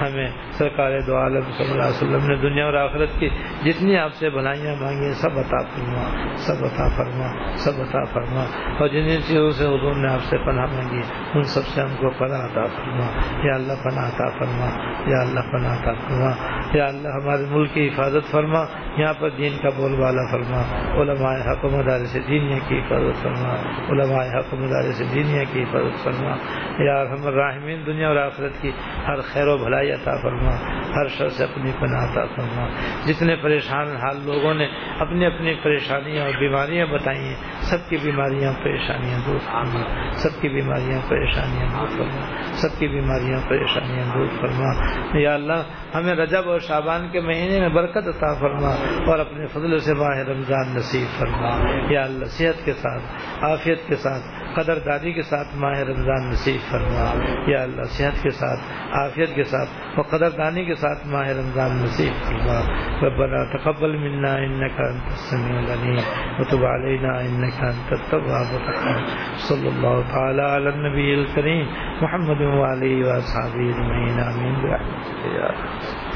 [0.00, 3.28] ہمیں سرکار دو عالم صلی اللہ علیہ وسلم نے دنیا اور آخرت کی
[3.64, 8.44] جتنی آپ سے بھلائیاں مانگی، سب عطا فرما، سب عطا فرما، سب عطا فرما۔
[8.80, 11.00] اور جن جن چیزوں سے حضور نے آپ سے پناہ مانگی،
[11.34, 13.06] ان سب سے ہم کو پناہ عطا فرما۔
[13.46, 14.66] یا اللہ پناہ عطا فرما،
[15.06, 16.30] یا اللہ پناہ عطا فرما۔
[16.74, 18.64] یا اللہ ہمارے ملک کی حفاظت فرما،
[18.96, 20.62] یہاں پر دین کا بول بالا فرما۔
[21.00, 23.54] علماء حق و مدارس دینیا کی حفاظت فرما۔
[23.88, 26.36] علماء حق و مدارس دینیا کی حفاظت فرما۔
[26.78, 28.70] یا ہم راہمین دنیا اور آخرت کی
[29.08, 30.50] ہر خیر و بھلائی عطا فرما۔
[30.96, 32.68] ہر شر سے اپنی پناہ عطا فرما۔
[33.06, 34.66] جتنے پریشان حال لوگوں نے
[34.98, 40.48] اپنی اپنی پریشانیاں اور بیماریاں بتائی ہیں، سب کی بیماریاں پریشانیاں دور فرما۔ سب کی
[40.48, 45.62] بیماریاں پریشانیاں دور فرما۔ سب کی بیماریاں پریشانیاں دور فرما۔ یا اللہ
[45.94, 48.74] ہمیں رجب اور شابان کے مہینے میں برکت عطا فرما
[49.06, 51.50] اور اپنے فضل سے ماہ رمضان نصیب فرما۔
[51.92, 53.02] یا اللہ صحت کے ساتھ،
[53.42, 54.22] عافیت کے ساتھ
[54.62, 57.12] قدر دادی کے ساتھ ماہ رمضان نصیب فرما۔
[57.50, 58.60] یا اللہ، صحت کے ساتھ،
[58.92, 64.34] عافیت کے ساتھ و قدر دانی کے ساتھ ماہ رمضان نصیب فرما۔ ربنا تقبل منا
[64.34, 65.98] انك انت السميع العليم
[66.38, 69.04] وتب علينا انك انت التواب الرحيم
[69.38, 71.66] صلى الله تعالى على النبي الكريم
[72.02, 76.07] محمد وعلى اله وصحبه اجمعين امين برحمتك يا رب